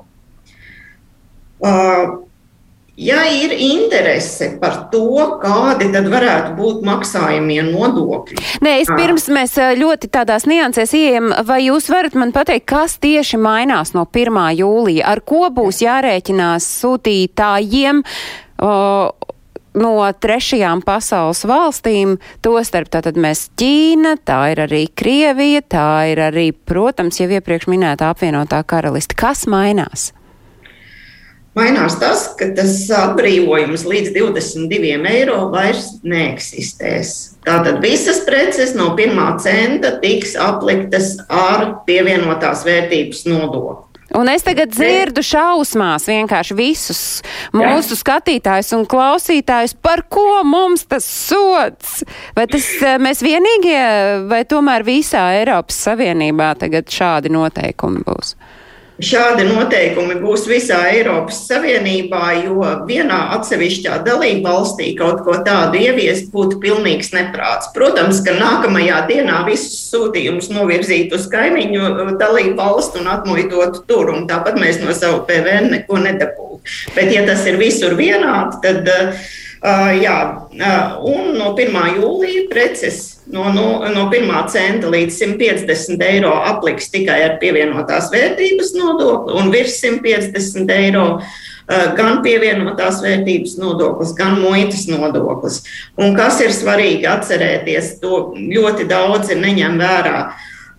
Uh, 1.60 2.20
Ja 3.00 3.22
ir 3.32 3.54
interese 3.56 4.50
par 4.60 4.74
to, 4.92 5.40
kādi 5.40 5.86
tad 5.94 6.10
varētu 6.12 6.52
būt 6.58 6.82
maksājumie 6.84 7.62
nodokļi. 7.70 8.42
Nē, 8.60 8.74
es 8.82 8.92
pirms 8.92 9.30
mēs 9.32 9.54
ļoti 9.80 10.10
tādās 10.12 10.44
niansēs 10.50 10.92
ieejam, 11.00 11.30
vai 11.48 11.62
jūs 11.70 11.88
varat 11.94 12.18
man 12.20 12.34
pateikt, 12.36 12.66
kas 12.68 12.98
tieši 13.00 13.40
mainās 13.40 13.94
no 13.96 14.04
1. 14.04 14.42
jūlija, 14.60 15.08
ar 15.14 15.24
ko 15.24 15.48
būs 15.48 15.80
jārēķinās 15.86 16.68
sūtītājiem? 16.82 18.04
O, 18.68 18.76
no 19.78 19.94
trešajām 20.22 20.84
pasaules 20.86 21.44
valstīm, 21.48 22.18
tostarp 22.46 22.92
tātad 22.94 23.20
mēs 23.20 23.48
Ķīna, 23.60 24.16
tā 24.26 24.40
ir 24.54 24.64
arī 24.66 24.86
Krievija, 24.88 25.62
tā 25.62 25.90
ir 26.14 26.24
arī, 26.30 26.50
protams, 26.54 27.20
jau 27.22 27.30
iepriekš 27.30 27.70
minēta 27.72 28.10
apvienotā 28.14 28.64
karalista. 28.68 29.18
Kas 29.20 29.46
mainās? 29.50 30.12
Mainās 31.58 31.98
tas, 32.00 32.28
ka 32.38 32.52
tas 32.56 32.76
atbrīvojums 32.94 33.82
līdz 33.90 34.14
22 34.16 35.10
eiro 35.10 35.40
vairs 35.52 35.96
neeksistēs. 36.06 37.16
Tātad 37.44 37.82
visas 37.84 38.22
preces 38.28 38.76
no 38.78 38.92
pirmā 38.96 39.34
centa 39.42 39.96
tiks 40.04 40.38
apliktas 40.40 41.16
ar 41.28 41.82
pievienotās 41.90 42.64
vērtības 42.70 43.26
nodokli. 43.28 43.89
Un 44.18 44.30
es 44.32 44.46
tagad 44.46 44.72
dzirdu 44.74 45.22
šausmās 45.26 46.08
vienkārši 46.10 46.56
visus 46.58 47.02
mūsu 47.54 47.98
skatītājus 48.00 48.72
un 48.78 48.88
klausītājus, 48.90 49.76
par 49.78 50.02
ko 50.10 50.42
mums 50.48 50.88
tas 50.90 51.06
sots. 51.06 52.02
Vai 52.38 52.48
tas 52.50 52.66
mēs 53.02 53.22
vienīgie, 53.26 53.84
vai 54.32 54.42
tomēr 54.50 54.86
visā 54.88 55.28
Eiropas 55.38 55.78
Savienībā 55.86 56.56
tagad 56.60 56.90
šādi 56.94 57.34
noteikumi 57.34 58.02
būs? 58.08 58.34
Šādi 59.00 59.46
noteikumi 59.48 60.18
būs 60.20 60.42
visā 60.50 60.82
Eiropas 60.92 61.38
Savienībā, 61.48 62.24
jo 62.44 62.66
vienā 62.88 63.20
atsevišķā 63.38 64.02
dalība 64.04 64.52
valstī 64.52 64.90
kaut 65.00 65.22
ko 65.24 65.38
tādu 65.46 65.80
ieviest 65.80 66.28
būtu 66.34 66.60
pilnīgs 66.60 67.14
neprāts. 67.16 67.72
Protams, 67.76 68.20
ka 68.26 68.36
nākamajā 68.36 69.00
dienā 69.08 69.40
visus 69.48 69.78
sūtījumus 69.94 70.52
novirzīt 70.52 71.16
uz 71.16 71.30
kaimiņu 71.32 72.18
dalību 72.20 72.58
valstu 72.60 73.00
un 73.00 73.08
atmuitot 73.16 73.86
tur, 73.88 74.12
un 74.12 74.28
tāpat 74.28 74.60
mēs 74.60 74.82
no 74.84 74.92
savu 74.98 75.24
PVN 75.30 75.72
neko 75.78 76.04
nedabūtu. 76.04 76.60
Bet, 76.98 77.14
ja 77.16 77.24
tas 77.30 77.48
ir 77.48 77.56
visur 77.62 77.96
vienādi, 77.96 78.60
tad 78.66 78.92
uh, 78.92 79.30
jā, 79.60 80.16
uh, 80.56 81.00
un 81.04 81.34
no 81.36 81.50
1. 81.52 81.74
jūlija 81.98 82.46
preces 82.48 83.20
no, 83.28 83.50
no, 83.52 83.84
no 83.92 84.06
1 84.08 84.30
centa 84.48 84.88
līdz 84.88 85.18
150 85.20 86.04
eiro 86.08 86.32
apliks 86.48 86.88
tikai 86.94 87.18
ar 87.26 87.34
pievienotās 87.42 88.08
vērtības 88.14 88.72
nodokli, 88.78 89.36
un 89.36 89.52
virs 89.52 89.76
150 89.84 90.72
eiro 90.78 91.04
uh, 91.18 91.90
gan 91.98 92.22
pievienotās 92.24 93.02
vērtības 93.04 93.58
nodoklis, 93.60 94.16
gan 94.16 94.40
muitas 94.40 94.88
nodoklis. 94.88 95.60
Un 96.00 96.16
kas 96.16 96.40
ir 96.40 96.56
svarīgi 96.56 97.10
atcerēties, 97.12 97.98
to 98.00 98.30
ļoti 98.40 98.88
daudzi 98.88 99.36
neņem 99.44 99.76
vērā. 99.84 100.24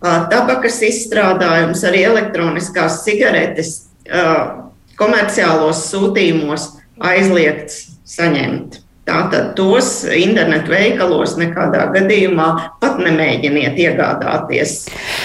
Uh, 0.01 0.25
tabakas 0.33 0.81
izstrādājums, 0.89 1.85
arī 1.85 2.07
elektroniskās 2.09 3.03
cigaretes 3.05 3.77
uh, 4.09 4.73
komerciālos 4.97 5.85
sūtījumos 5.93 6.71
aizliegts 6.97 7.90
saņemt. 8.11 8.81
Tātad 9.11 9.55
tos 9.59 10.05
internetu 10.07 10.71
veikalos 10.71 11.35
nekādā 11.41 11.89
gadījumā 11.97 12.47
pat 12.83 13.01
nemēģiniet 13.03 13.79
iegādāties, 13.83 14.75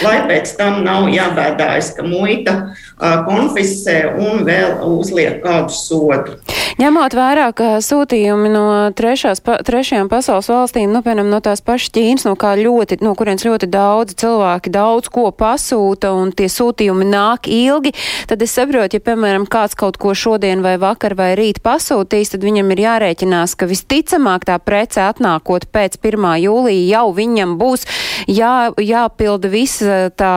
lai 0.01 0.17
pēc 0.25 0.55
tam 0.57 0.81
nav 0.87 1.05
jābēdājas, 1.13 1.91
ka 1.93 2.05
muita 2.07 2.55
konfiscē 2.97 3.99
un 4.17 4.45
vēl 4.47 4.79
uzliek 4.89 5.37
kādu 5.43 5.75
sodu. 5.75 6.39
Ņemot 6.75 7.13
vērā, 7.15 7.45
ka 7.55 7.77
sūtījumi 7.79 8.49
no 8.51 8.65
trešās, 8.97 9.39
pa, 9.45 9.61
trešajām 9.63 10.09
pasaules 10.11 10.49
valstīm, 10.51 10.89
nu, 10.91 10.99
piemēram, 11.05 11.29
no 11.31 11.37
tās 11.43 11.61
pašas 11.63 11.93
Ķīnas, 11.95 12.25
no, 12.27 12.33
ļoti, 12.35 12.97
no 13.05 13.13
kurienes 13.15 13.45
ļoti 13.47 13.69
daudz 13.71 14.17
cilvēki 14.19 14.73
daudz 14.73 15.07
ko 15.13 15.29
pasūta 15.31 16.11
un 16.11 16.33
tie 16.35 16.49
sūtījumi 16.51 17.07
nāk 17.07 17.47
ilgi, 17.47 17.93
tad 18.27 18.43
es 18.43 18.57
saprotu, 18.57 18.99
ja, 18.99 19.05
piemēram, 19.05 19.45
kāds 19.47 19.77
kaut 19.79 19.95
ko 20.01 20.11
šodien 20.11 20.65
vai 20.65 20.75
vakar 20.81 21.15
vai 21.15 21.29
rīt 21.39 21.61
pasūtīs, 21.63 22.33
tad 22.33 22.43
viņam 22.43 22.75
ir 22.75 22.83
jārēķinās, 22.83 23.55
ka 23.55 23.69
visticamāk 23.75 24.47
tā 24.47 24.57
prece 24.63 25.03
atnākot 25.03 25.67
pēc 25.75 25.99
1. 25.99 26.27
jūlija 26.45 26.95
jau 26.95 27.05
viņam 27.15 27.55
būs 27.59 27.85
jā, 28.31 28.71
jāpilda 28.79 29.51
visa 29.51 29.97
tā, 30.15 30.33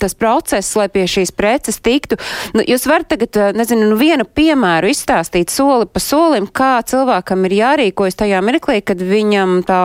tas 0.00 0.16
process, 0.18 0.74
lai 0.78 0.88
pie 0.92 1.06
šīs 1.10 1.34
preces 1.36 1.80
tiktu. 1.84 2.18
Nu, 2.56 2.64
jūs 2.64 2.88
varat 2.90 3.10
tagad, 3.12 3.38
nezinu, 3.56 3.90
nu, 3.92 3.98
vienu 4.00 4.26
piemēru 4.26 4.92
izstāstīt 4.92 5.52
soli 5.52 5.88
pa 5.90 6.02
solim, 6.02 6.48
kā 6.48 6.78
cilvēkam 6.88 7.44
ir 7.48 7.58
jārīkojas 7.60 8.22
tajā 8.24 8.40
mirklī, 8.44 8.80
kad 8.84 9.02
viņam 9.02 9.60
tā 9.68 9.82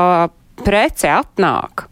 prece 0.63 1.11
atnāk. 1.19 1.87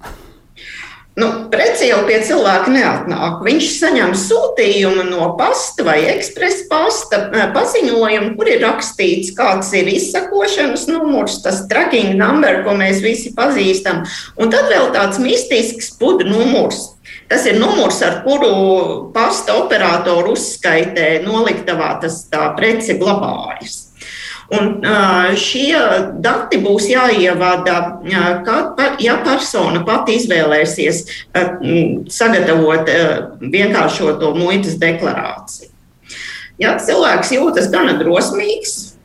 Nu, 1.18 1.28
preci 1.50 1.88
jau 1.90 2.04
pie 2.06 2.20
cilvēka 2.22 2.70
neatnāk. 2.70 3.40
Viņš 3.42 3.68
saņem 3.80 4.12
sūtījumu 4.22 5.08
no 5.08 5.32
pasta 5.40 5.82
vai 5.88 5.96
ekspresa 6.12 6.68
pasta 6.70 7.24
eh, 7.32 7.48
paziņojumu, 7.56 8.36
kur 8.38 8.52
ir 8.52 8.62
rakstīts, 8.62 9.32
kāds 9.38 9.72
ir 9.74 9.90
izsakošanas 9.96 10.86
numurs, 10.92 11.40
tas 11.42 11.64
tracking 11.72 12.14
number, 12.20 12.62
ko 12.68 12.78
mēs 12.78 13.02
visi 13.02 13.34
pazīstam. 13.34 14.04
Un 14.38 14.54
tad 14.54 14.70
vēl 14.70 14.92
tāds 14.94 15.18
mistisks 15.24 15.90
pudu 15.98 16.30
numurs. 16.30 16.92
Tas 17.28 17.50
ir 17.50 17.58
numurs, 17.58 17.98
ar 18.06 18.22
kuru 18.22 19.10
pasta 19.16 19.58
operatoru 19.58 20.38
uzskaitē 20.38 21.24
noliktavā 21.26 21.96
tas 22.04 22.22
tā 22.30 22.46
prece 22.60 22.94
glabājas. 23.02 23.87
Un 24.48 24.78
šie 25.36 25.76
dati 26.24 26.60
būs 26.64 26.86
jāievada, 26.88 27.78
kad, 28.48 28.80
ja 29.04 29.18
persona 29.26 29.82
pati 29.84 30.16
izvēlēsies 30.22 31.02
sagatavot 32.16 32.88
vienkāršoto 33.44 34.32
muitas 34.40 34.78
deklarāciju. 34.80 35.68
Ja 36.64 36.78
cilvēks 36.80 37.36
jūtas 37.36 37.68
gana 37.74 37.98
drosmīgs, 38.00 38.96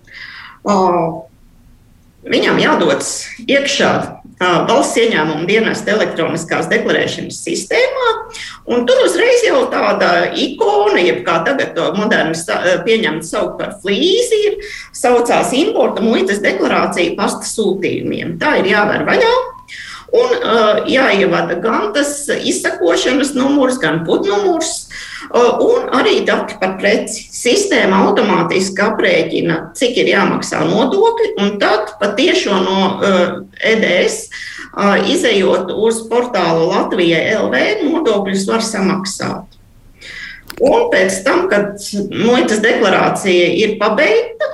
viņam 2.23 2.63
jādodas 2.63 3.11
iekšā 3.43 4.22
valsts 4.69 4.99
ieņēmuma 5.03 5.47
dienesta 5.49 5.95
elektroniskās 5.95 6.69
deklarēšanas 6.73 7.39
sistēmā. 7.47 8.11
Tur 8.67 9.03
uzreiz 9.05 9.45
jau 9.47 9.65
tāda 9.73 10.11
ikona, 10.39 11.01
jeb 11.03 11.23
kā 11.27 11.41
tagad 11.47 11.75
to 11.77 11.91
moderni 11.99 12.37
pieņemta 12.87 13.27
saukt 13.27 13.59
par 13.61 13.75
flīzi, 13.83 14.43
ir 14.51 14.59
saucās 14.97 15.55
importa 15.59 16.05
muitas 16.05 16.43
deklarācija 16.45 17.17
pasta 17.19 17.49
sūtījumiem. 17.49 18.39
Tā 18.43 18.59
ir 18.63 18.73
jāver 18.75 19.07
vaļā. 19.09 19.33
Un 20.13 20.33
uh, 20.37 20.83
jāievada 20.93 21.57
gan 21.63 21.89
tas 21.95 22.27
izsakošanas 22.29 23.31
numurs, 23.33 23.79
gan 23.81 24.03
putnumurs, 24.05 24.91
uh, 25.31 25.57
un 25.65 25.87
arī 25.97 26.19
dati 26.29 26.59
par 26.61 26.75
preci. 26.81 27.25
Sistēma 27.33 28.03
automātiski 28.09 28.85
aprēķina, 28.85 29.57
cik 29.79 30.03
ir 30.03 30.11
jāmaksā 30.13 30.61
nodokļi, 30.69 31.31
un 31.41 31.57
tad 31.63 31.95
patiešo 32.03 32.61
no 32.61 32.77
uh, 32.91 33.33
EDS 33.73 34.19
uh, 34.29 35.01
izējot 35.15 35.73
uz 35.73 36.05
portālu 36.13 36.69
Latvijai 36.75 37.25
LV 37.39 37.65
nodokļus 37.87 38.47
var 38.53 38.69
samaksāt. 38.69 39.49
Un 40.61 40.91
pēc 40.93 41.23
tam, 41.25 41.47
kad 41.49 41.81
muitas 42.13 42.61
deklarācija 42.61 43.49
ir 43.57 43.79
pabeigta, 43.81 44.51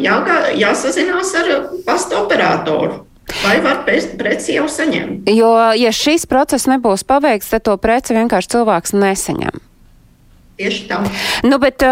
jā, 0.00 0.16
jāsazinās 0.56 1.34
ar 1.36 1.50
pasta 1.86 2.22
operatoru. 2.22 3.02
Vai 3.40 3.58
var 3.64 3.82
preci 3.86 4.56
jau 4.58 4.68
saņemt? 4.70 5.28
Jo, 5.32 5.52
ja 5.78 5.92
šis 5.94 6.28
process 6.30 6.68
nebūs 6.70 7.06
paveikts, 7.08 7.50
tad 7.54 7.66
to 7.68 7.76
preci 7.80 8.16
vienkārši 8.16 8.56
cilvēks 8.56 8.96
nesaņem. 8.96 9.62
Tieši 10.60 10.82
tā. 10.86 10.98
Nu, 11.48 11.56
bet 11.58 11.82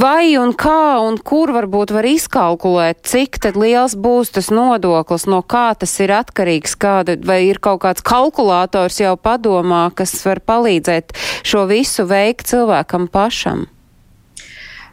vai 0.00 0.32
un 0.40 0.54
kā 0.56 0.96
un 1.04 1.18
kur 1.20 1.52
varbūt 1.54 1.92
var 1.94 2.08
izkalkulēt, 2.08 3.02
cik 3.06 3.38
liels 3.54 3.94
būs 4.00 4.32
tas 4.34 4.48
nodoklis, 4.50 5.28
no 5.28 5.42
kā 5.44 5.68
tas 5.78 5.92
ir 6.00 6.14
atkarīgs, 6.16 6.74
kāda, 6.80 7.18
vai 7.20 7.44
ir 7.50 7.60
kaut 7.60 7.84
kāds 7.84 8.02
kalkulators 8.02 8.98
jau 9.04 9.14
padomā, 9.20 9.90
kas 9.94 10.16
var 10.24 10.40
palīdzēt 10.40 11.14
šo 11.46 11.66
visu 11.70 12.08
veikt 12.08 12.48
cilvēkam 12.50 13.06
pašam? 13.12 13.68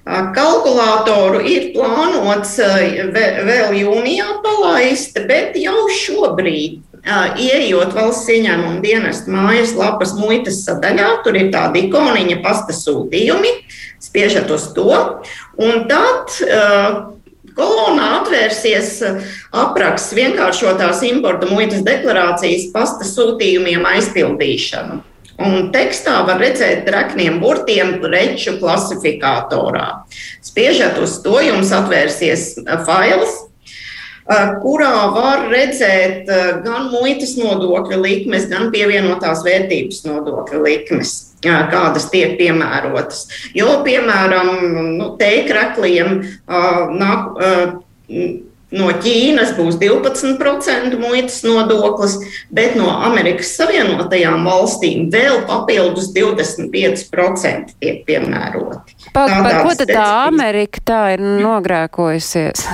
Kalkulātoru 0.04 1.40
ir 1.48 1.70
plānots 1.76 2.58
vēl 2.60 3.78
jūnijā 3.78 4.40
palaist, 4.44 5.16
bet 5.30 5.56
jau 5.56 5.86
šobrīd 5.96 6.82
Ieejot 7.04 7.92
valsts 7.92 8.30
ieņēmuma 8.32 8.80
dienesta 8.84 9.32
mājas 9.32 9.74
lapas 9.76 10.14
muitas 10.16 10.62
sadaļā, 10.64 11.10
tur 11.26 11.36
ir 11.36 11.50
tāda 11.52 11.82
ikoniņa 11.82 12.38
pasta 12.46 12.76
sūtījumi, 12.76 13.52
spiežat 14.00 14.52
uz 14.56 14.70
to, 14.76 14.88
un 15.60 15.84
tad 15.92 16.32
kolonā 17.58 18.08
atvērsies 18.22 19.02
apraksts 19.52 20.16
vienkāršotās 20.16 21.04
importa 21.12 21.52
muitas 21.52 21.84
deklarācijas 21.84 22.70
pasta 22.72 23.08
sūtījumiem 23.08 23.84
aizpildīšanu. 23.98 25.02
Un 25.42 25.72
tekstā 25.74 26.20
var 26.28 26.38
redzēt 26.38 26.84
trakniem 26.86 27.40
burtiem 27.42 27.96
preču 28.04 28.60
klasifikatorā. 28.60 30.06
Spiežot 30.46 31.00
uz 31.02 31.18
to, 31.26 31.40
jums 31.42 31.72
atvērsies 31.74 32.62
fails, 32.86 33.40
kurā 34.62 34.94
var 35.16 35.50
redzēt 35.52 36.30
gan 36.64 36.88
muitas 36.94 37.34
nodokļa 37.40 37.98
likmes, 38.00 38.46
gan 38.52 38.70
pievienotās 38.72 39.42
vērtības 39.44 40.06
nodokļa 40.06 40.62
likmes, 40.64 41.16
kādas 41.42 42.08
tiek 42.14 42.38
piemērotas. 42.40 43.26
Jo, 43.58 43.82
piemēram, 43.84 44.54
nu, 45.02 45.12
teikrakliem 45.20 46.22
nāk. 47.02 47.38
No 48.74 48.90
Ķīnas 49.04 49.54
būs 49.58 49.78
12% 49.82 50.98
muitas 50.98 51.44
nodoklis, 51.46 52.18
bet 52.54 52.74
no 52.80 52.90
Amerikas 53.06 53.54
Savienotajām 53.60 54.48
valstīm 54.50 55.12
vēl 55.14 55.44
papildus 55.50 56.10
25% 56.16 57.78
tiek 57.78 58.02
piemēroti. 58.08 58.98
Pa, 59.14 59.28
par 59.30 59.62
ko 59.62 59.78
tad 59.78 59.94
tā 59.94 60.10
Amerika 60.26 60.82
tā 60.90 61.06
ir 61.18 61.26
nogrēkojusies? 61.44 62.68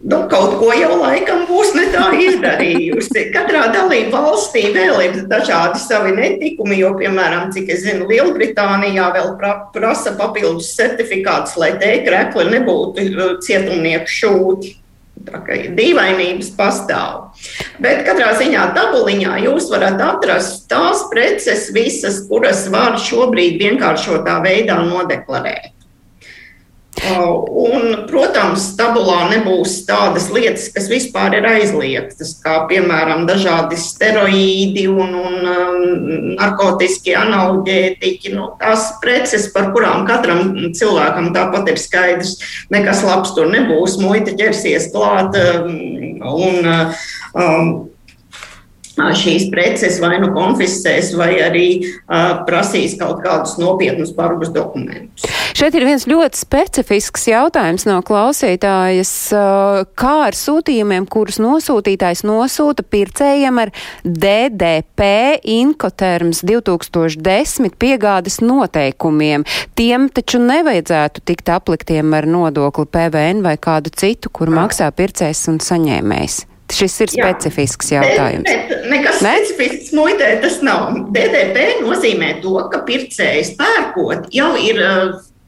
nu, 0.00 0.18
kaut 0.30 0.56
ko 0.60 0.70
jau 0.76 0.96
laikam 1.00 1.44
būs 1.48 1.74
ne 1.76 1.86
tā 1.92 2.08
izdarījusi. 2.22 3.28
Katrā 3.34 3.66
dalību 3.74 4.12
valstī 4.14 4.68
vēl 4.74 5.00
ir 5.04 5.20
dažādi 5.30 5.80
savi 5.82 6.14
netikumi, 6.16 6.78
jo, 6.80 6.94
piemēram, 7.00 7.50
cik 7.54 7.72
es 7.74 7.84
zinu, 7.86 8.08
Lielbritānijā 8.10 9.10
vēl 9.16 9.32
pra, 9.40 9.54
prasa 9.74 10.14
papildus 10.18 10.70
certifikātus, 10.78 11.56
lai 11.60 11.74
tēkrekli 11.80 12.46
nebūtu 12.54 13.08
uh, 13.08 13.32
cietumnieku 13.44 14.18
šūti. 14.18 14.76
Tā 15.28 15.40
kā 15.44 15.56
dīvainības 15.76 16.52
pastāv. 16.58 17.30
Bet 17.82 18.04
katrā 18.08 18.32
ziņā 18.40 18.68
tabuliņā 18.76 19.38
jūs 19.44 19.70
varat 19.72 20.00
atrast 20.04 20.68
tās 20.70 21.06
preces, 21.12 21.68
visas, 21.74 22.22
kuras 22.30 22.66
var 22.72 22.98
šobrīd 23.02 23.58
vienkāršotā 23.62 24.38
veidā 24.44 24.80
nodeklarēt. 24.86 25.77
Un, 26.98 27.92
protams, 28.08 28.64
tabulā 28.78 29.28
nebūs 29.30 29.76
tādas 29.86 30.26
lietas, 30.34 30.66
kas 30.74 30.88
vispār 30.90 31.36
ir 31.38 31.46
aizliegtas, 31.46 32.32
kā 32.42 32.64
piemēram 32.70 33.22
dažādi 33.28 33.78
steroīdi 33.78 34.88
un, 34.90 35.14
un 35.14 35.36
um, 35.52 35.84
narkotiski 36.34 37.14
analģētiķi. 37.18 38.32
Nu, 38.34 38.50
tās 38.60 38.90
preces, 39.02 39.46
par 39.54 39.70
kurām 39.76 40.08
katram 40.08 40.72
cilvēkam 40.74 41.30
tāpat 41.36 41.70
ir 41.72 41.78
skaidrs, 41.80 42.34
nekas 42.74 43.04
labs 43.06 43.34
tur 43.36 43.46
nebūs. 43.52 44.00
Muita 44.02 44.34
ķersies 44.38 44.90
klāt 44.94 45.38
um, 45.38 45.70
un 46.34 46.72
um, 46.74 47.72
šīs 48.98 49.48
preces 49.52 50.00
vai 50.02 50.16
nu 50.22 50.32
konfiscēs, 50.34 51.14
vai 51.18 51.32
arī 51.44 51.68
uh, 51.80 52.44
prasīs 52.48 52.98
kaut 53.00 53.22
kādus 53.24 53.58
nopietnus 53.60 54.14
bargus 54.16 54.52
dokumentus. 54.54 55.26
Šeit 55.58 55.74
ir 55.74 55.82
viens 55.88 56.04
ļoti 56.06 56.38
specifisks 56.38 57.24
jautājums 57.30 57.82
no 57.88 57.96
klausītājas. 58.06 59.10
Kā 59.98 60.12
ar 60.28 60.36
sūtījumiem, 60.38 61.08
kurus 61.10 61.40
nosūtītājs 61.42 62.22
nosūta 62.28 62.84
pircējiem 62.86 63.58
ar 63.64 63.72
DDP 64.04 65.08
Inkoterms 65.58 66.44
2010 66.46 67.74
piegādes 67.80 68.38
noteikumiem? 68.44 69.46
Tiem 69.78 70.06
taču 70.14 70.38
nevajadzētu 70.44 71.26
tikt 71.26 71.50
apliktiem 71.56 72.14
ar 72.14 72.28
nodokli 72.30 72.86
PVN 72.94 73.42
vai 73.42 73.56
kādu 73.58 73.90
citu, 73.90 74.30
kur 74.30 74.54
maksā 74.54 74.92
pircējs 74.94 75.48
un 75.50 75.58
saņēmējs. 75.64 76.44
Šis 76.68 76.98
ir 77.00 77.12
Jā, 77.16 77.24
specifisks 77.24 77.92
jautājums. 77.94 78.44
Bet, 78.44 78.68
bet 78.68 78.88
nekas 78.92 79.22
ne? 79.24 79.34
specifisks 79.46 79.94
muitē 79.96 80.34
tas 80.42 80.58
nav. 80.66 80.90
DDP 81.14 81.80
nozīmē 81.84 82.34
to, 82.42 82.54
ka 82.72 82.82
pircējs 82.88 83.54
pērkot 83.58 84.28
jau 84.34 84.50
ir 84.60 84.82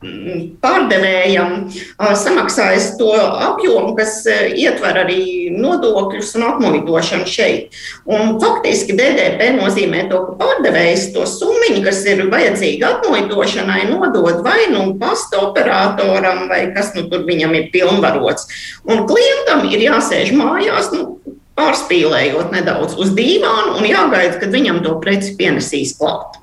pārdevējam 0.00 1.66
samaksājis 1.98 2.94
to 2.96 3.10
apjomu, 3.20 3.92
kas 3.98 4.22
ietver 4.56 4.96
arī 5.02 5.50
nodokļus 5.52 6.32
un 6.38 6.46
apmuitošanu 6.48 7.28
šeit. 7.28 7.76
Un 8.08 8.38
faktiski 8.40 8.96
DDP 8.96 9.50
nozīmē 9.58 10.06
to, 10.08 10.22
ka 10.24 10.38
pārdevējs 10.40 11.10
to 11.12 11.26
summu, 11.28 11.82
kas 11.84 12.00
ir 12.08 12.24
vajadzīga 12.32 12.94
apmuitošanai, 12.96 13.84
nodod 13.92 14.40
vai 14.46 14.70
nu 14.72 14.94
pasta 15.00 15.44
operatoram, 15.44 16.46
vai 16.48 16.70
kas 16.74 16.94
nu 16.96 17.04
tur 17.12 17.26
viņam 17.28 17.54
ir 17.58 17.68
pilnvarots. 17.74 18.48
Un 18.88 19.04
klientam 19.10 19.68
ir 19.68 19.84
jāsēž 19.90 20.32
mājās. 20.36 20.94
Nu, 20.96 21.18
Pārspīlējot 21.60 22.54
nedaudz 22.54 22.94
uz 22.96 23.10
dīvānu 23.12 23.74
un 23.76 23.84
jāgaida, 23.84 24.38
kad 24.40 24.54
viņam 24.54 24.78
to 24.80 24.94
preci 25.02 25.34
pienesīs 25.36 25.92
klāt. 25.98 26.38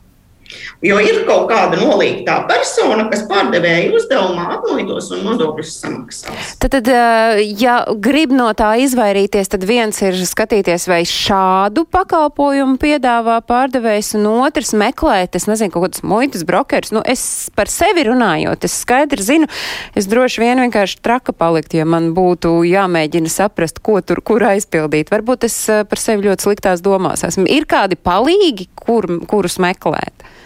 Jo 0.86 1.00
ir 1.02 1.24
kaut 1.26 1.48
kāda 1.50 1.80
nolīgtā 1.80 2.36
persona, 2.46 3.08
kas 3.10 3.24
pārdevēja 3.26 3.96
uzdevumā 3.98 4.44
apmuitos 4.60 5.08
un 5.16 5.24
nodokļus 5.26 5.72
samaksās. 5.82 6.52
Tad, 6.62 6.76
tad, 6.76 6.92
eh, 6.94 7.42
ja 7.58 7.80
grib 7.98 8.30
no 8.30 8.52
tā 8.54 8.76
izvairīties, 8.84 9.50
tad 9.50 9.66
viens 9.66 9.98
ir 10.06 10.14
skatīties, 10.14 10.86
vai 10.86 11.02
šādu 11.02 11.82
pakalpojumu 11.90 12.78
piedāvā 12.78 13.40
pārdevējs, 13.50 14.12
un 14.20 14.30
otrs 14.46 14.76
meklēt, 14.78 15.34
es 15.34 15.50
nezinu, 15.50 15.74
kaut 15.74 15.88
kādas 15.88 16.06
muitas 16.06 16.46
brokerus. 16.46 16.94
Nu, 16.94 17.02
es 17.02 17.50
par 17.58 17.74
sevi 17.74 18.06
runājot, 18.06 18.70
es 18.70 18.78
skaidri 18.86 19.26
zinu, 19.26 19.50
es 19.98 20.06
droši 20.06 20.46
vien 20.46 20.62
vienkārši 20.62 21.02
traka 21.02 21.34
palikt, 21.34 21.74
ja 21.74 21.90
man 21.90 22.14
būtu 22.14 22.62
jāmēģina 22.70 23.34
saprast, 23.34 23.82
ko 23.82 23.98
tur, 24.06 24.22
kur 24.22 24.46
aizpildīt. 24.54 25.10
Varbūt 25.10 25.50
es 25.50 25.58
eh, 25.74 25.82
par 25.90 25.98
sevi 25.98 26.30
ļoti 26.30 26.52
sliktās 26.52 26.86
domās 26.86 27.26
esmu. 27.26 27.50
Ir 27.50 27.66
kādi 27.66 27.98
palīgi, 27.98 28.70
kur, 28.78 29.10
kurus 29.26 29.58
meklēt? 29.58 30.37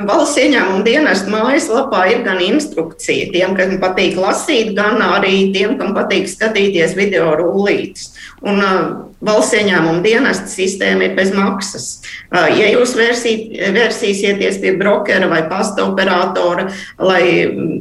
Valsts 0.00 0.38
ieņēmuma 0.40 0.80
dienesta 0.86 1.28
mājaslapā 1.28 2.06
ir 2.08 2.22
gan 2.24 2.38
instrukcija 2.40 3.26
tiem, 3.34 3.52
kam 3.58 3.74
patīk 3.82 4.16
lasīt, 4.16 4.72
gan 4.76 5.02
arī 5.04 5.50
tiem, 5.52 5.74
kam 5.80 5.92
patīk 5.96 6.30
skatīties 6.30 6.94
video 6.96 7.34
rullītes. 7.36 8.14
Un, 8.40 8.62
uh, 8.64 8.86
valsts 9.20 9.58
ieņēmuma 9.58 10.00
dienesta 10.00 10.48
sistēma 10.48 11.04
ir 11.04 11.18
bez 11.18 11.34
maksas. 11.36 11.90
Uh, 12.32 12.48
ja 12.56 12.70
jūs 12.72 12.94
vērsīt, 12.96 13.52
vērsīsieties 13.76 14.56
pie 14.62 14.72
brokera 14.80 15.28
vai 15.28 15.42
pasta 15.52 15.84
operatora, 15.84 16.70
lai 16.96 17.22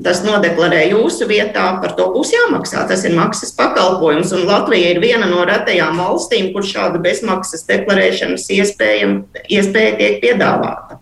tas 0.03 0.19
nodeklarē 0.27 0.89
jūsu 0.89 1.29
vietā, 1.31 1.71
par 1.79 1.95
to 1.95 2.11
būs 2.11 2.35
jāmaksā. 2.35 2.83
Tas 2.91 3.07
ir 3.07 3.15
maksas 3.15 3.55
pakalpojums. 3.55 4.35
Un 4.35 4.47
Latvija 4.49 4.91
ir 4.91 4.99
viena 5.03 5.29
no 5.31 5.47
retajām 5.47 6.03
valstīm, 6.03 6.51
kur 6.51 6.67
šāda 6.67 6.99
bezmaksas 6.99 7.63
deklarēšanas 7.69 8.51
iespēja, 8.59 9.13
iespēja 9.47 9.99
tiek 10.03 10.25
piedāvāta. 10.25 10.99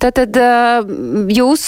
Tātad 0.00 0.36
jūs 1.28 1.64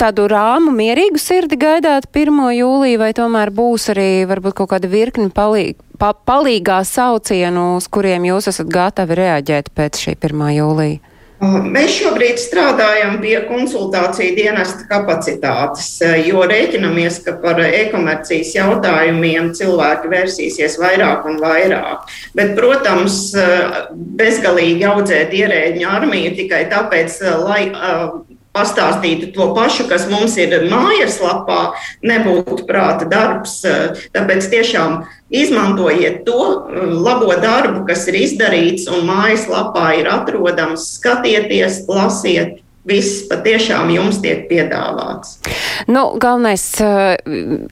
tādu 0.00 0.24
rāmu 0.32 0.72
mierīgu 0.72 1.20
sirdi 1.20 1.58
gaidāt 1.60 2.06
1. 2.08 2.38
jūliju, 2.56 3.00
vai 3.02 3.10
tomēr 3.16 3.52
būs 3.52 3.90
arī 3.92 4.24
varbūt 4.30 4.56
kaut 4.62 4.70
kāda 4.72 4.88
virkni 4.88 5.28
palīga? 5.34 5.76
Pa, 6.00 6.14
palīgā 6.14 6.78
saucienu, 6.88 7.74
uz 7.76 7.90
kuriem 7.92 8.24
jūs 8.30 8.48
esat 8.48 8.70
gatavi 8.72 9.18
reaģēt 9.20 9.68
pēc 9.76 10.00
šī 10.06 10.16
1. 10.16 10.46
jūlija? 10.56 11.09
Mēs 11.40 11.94
šobrīd 11.96 12.36
strādājam 12.36 13.14
pie 13.22 13.38
konsultāciju 13.48 14.34
dienesta 14.36 14.84
kapacitātes, 14.90 15.94
jo 16.26 16.42
rēķinamies, 16.44 17.22
ka 17.24 17.32
par 17.40 17.62
e-komercijas 17.64 18.52
jautājumiem 18.58 19.48
cilvēki 19.56 20.10
vērsīsies 20.12 20.76
vairāk 20.82 21.24
un 21.30 21.40
vairāk. 21.40 22.04
Bet, 22.36 22.52
protams, 22.58 23.30
bezgalīgi 24.20 24.84
audzēt 24.90 25.32
ierēģiņu 25.40 25.88
armiju 25.88 26.34
tikai 26.42 26.66
tāpēc, 26.74 27.16
lai 27.46 27.62
pastāstītu 28.60 29.32
to 29.34 29.50
pašu, 29.56 29.88
kas 29.90 30.06
mums 30.12 30.36
ir 30.40 30.68
mājaslapā, 30.70 31.60
nebūtu 32.04 32.66
prāta 32.68 33.08
darbs. 33.08 33.60
Tāpēc 34.14 34.48
tiešām 34.52 35.04
izmantojiet 35.32 36.22
to 36.28 36.40
labo 37.00 37.32
darbu, 37.40 37.84
kas 37.88 38.06
ir 38.12 38.20
izdarīts 38.20 38.88
un 38.92 39.06
mājaslapā 39.08 39.92
ir 40.00 40.10
atrodams. 40.12 40.90
Skatieties, 41.00 41.84
lasiet, 41.88 42.60
viss 42.88 43.26
patiešām 43.28 43.90
jums 43.92 44.22
tiek 44.24 44.46
piedāvāts. 44.48 45.36
Nu, 45.90 46.06
galvenais 46.20 46.64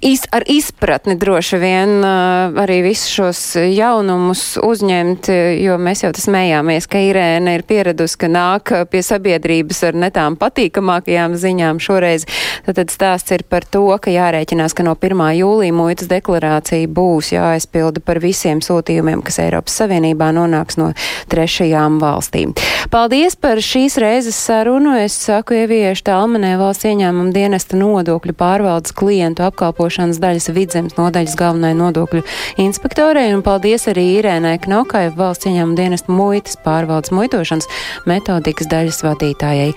iz, 0.04 0.24
ar 0.34 0.44
izpratni 0.48 1.16
droši 1.20 1.60
vien 1.62 1.94
uh, 2.02 2.52
arī 2.60 2.82
visus 2.84 3.08
šos 3.16 3.40
jaunumus 3.72 4.42
uzņemt, 4.60 5.30
jo 5.62 5.78
mēs 5.80 6.04
jau 6.04 6.12
tas 6.12 6.28
smējāmies, 6.28 6.88
ka 6.90 7.00
Irēna 7.08 7.56
ir 7.56 7.64
pieradusi, 7.68 8.18
ka 8.20 8.28
nāk 8.32 8.72
pie 8.92 9.00
sabiedrības 9.04 9.80
ar 9.88 9.96
netām 9.96 10.36
patīkamākajām 10.40 11.38
ziņām 11.40 11.80
šoreiz. 11.80 12.28
Tad 12.68 12.92
stāsts 12.92 13.32
ir 13.32 13.46
par 13.48 13.64
to, 13.64 13.86
ka 14.02 14.12
jārēķinās, 14.12 14.76
ka 14.76 14.84
no 14.84 14.92
1. 14.92 15.24
jūlija 15.40 15.76
muitas 15.76 16.10
deklarācija 16.12 16.90
būs 16.92 17.32
jāaizpilda 17.32 18.04
par 18.04 18.20
visiem 18.20 18.60
sūtījumiem, 18.64 19.24
kas 19.24 19.40
Eiropas 19.46 19.80
Savienībā 19.80 20.30
nonāks 20.36 20.76
no 20.80 20.92
trešajām 21.32 21.96
valstīm. 22.02 22.52
Paldies 22.92 23.38
par 23.40 23.62
šīs 23.64 23.96
reizes 24.02 24.36
sarunu. 24.36 24.97
Es 24.98 25.14
saku 25.14 25.54
ieviešu 25.54 26.02
Talmanē 26.08 26.56
valsts 26.58 26.88
ieņēmuma 26.88 27.30
dienesta 27.30 27.76
nodokļu 27.78 28.32
pārvaldes 28.34 28.90
klientu 28.98 29.44
apkalpošanas 29.46 30.18
daļas 30.18 30.48
vidzemes 30.56 30.96
nodaļas 30.98 31.36
galvenai 31.38 31.70
nodokļu 31.78 32.24
inspektorei 32.64 33.28
un 33.36 33.44
paldies 33.46 33.86
arī 33.92 34.04
Irēnai 34.16 34.56
Knokai 34.64 35.04
valsts 35.14 35.46
ieņēmuma 35.46 35.78
dienesta 35.78 36.10
muitas 36.10 36.58
pārvaldes 36.64 37.12
muitošanas 37.14 37.68
metodikas 38.10 38.70
daļas 38.72 38.98
vadītājai. 39.06 39.68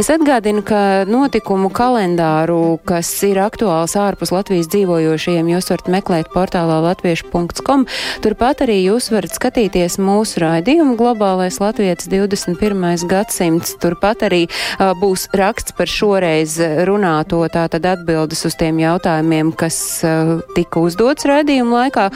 Es 0.00 0.08
atgādinu, 0.14 0.64
ka 0.64 1.04
notikumu 1.04 1.68
kalendāru, 1.76 2.78
kas 2.88 3.10
ir 3.28 3.42
aktuāls 3.44 3.98
ārpus 4.00 4.32
Latvijas 4.32 4.70
dzīvojošajiem, 4.72 5.52
jūs 5.52 5.68
varat 5.74 5.92
meklēt 5.92 6.32
portālā 6.32 6.80
latviešu.com. 6.86 7.84
Turpat 8.24 8.64
arī 8.64 8.78
jūs 8.86 9.10
varat 9.12 9.36
skatīties 9.36 10.00
mūsu 10.00 10.40
raidījumu 10.46 10.96
globālais 10.96 11.60
latvietis 11.60 12.08
21. 12.08 13.04
gadsimts. 13.10 13.76
Turpat 13.82 14.24
arī 14.30 14.46
būs 14.78 15.28
raksts 15.36 15.74
par 15.76 15.90
šoreiz 15.90 16.56
runāto 16.88 17.42
tātad 17.52 17.86
atbildes 17.88 18.44
uz 18.48 18.56
tiem 18.60 18.80
jautājumiem, 18.82 19.52
kas 19.58 19.78
tika 20.56 20.82
uzdots 20.82 21.26
raidījuma 21.28 21.84
laikā. 21.84 22.08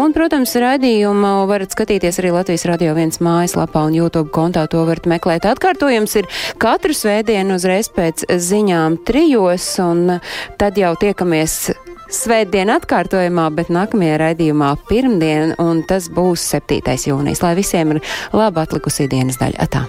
Un, 0.00 0.14
protams, 0.16 0.54
raidījumu 0.58 1.34
varat 1.50 1.74
skatīties 1.74 2.20
arī 2.22 2.34
Latvijas 2.34 2.66
Radio 2.68 2.96
1 2.96 3.20
mājaslapā 3.24 3.86
un 3.88 3.96
YouTube 3.98 4.32
kontā. 4.34 4.66
To 4.72 4.84
varat 4.88 5.08
meklēt. 5.10 5.46
Atkārtojums 5.48 6.16
ir 6.20 6.28
katru 6.62 6.96
svētdienu 6.96 7.58
uzreiz 7.58 7.90
pēc 7.92 8.26
ziņām 8.30 9.02
trijos, 9.08 9.68
un 9.82 10.18
tad 10.60 10.80
jau 10.80 10.94
tiekamies 11.00 11.72
Svētdien 12.12 12.68
atkārtojumā, 12.68 13.46
bet 13.56 13.70
nākamajā 13.72 14.18
raidījumā 14.20 14.74
pirmdien, 14.90 15.54
un 15.62 15.80
tas 15.88 16.10
būs 16.12 16.44
7. 16.58 16.98
jūnijas. 17.08 17.40
Lai 17.40 17.54
visiem 17.56 17.96
ir 17.96 18.04
laba 18.36 18.66
atlikusī 18.66 19.08
dienas 19.08 19.40
daļa. 19.40 19.64
Atā. 19.64 19.86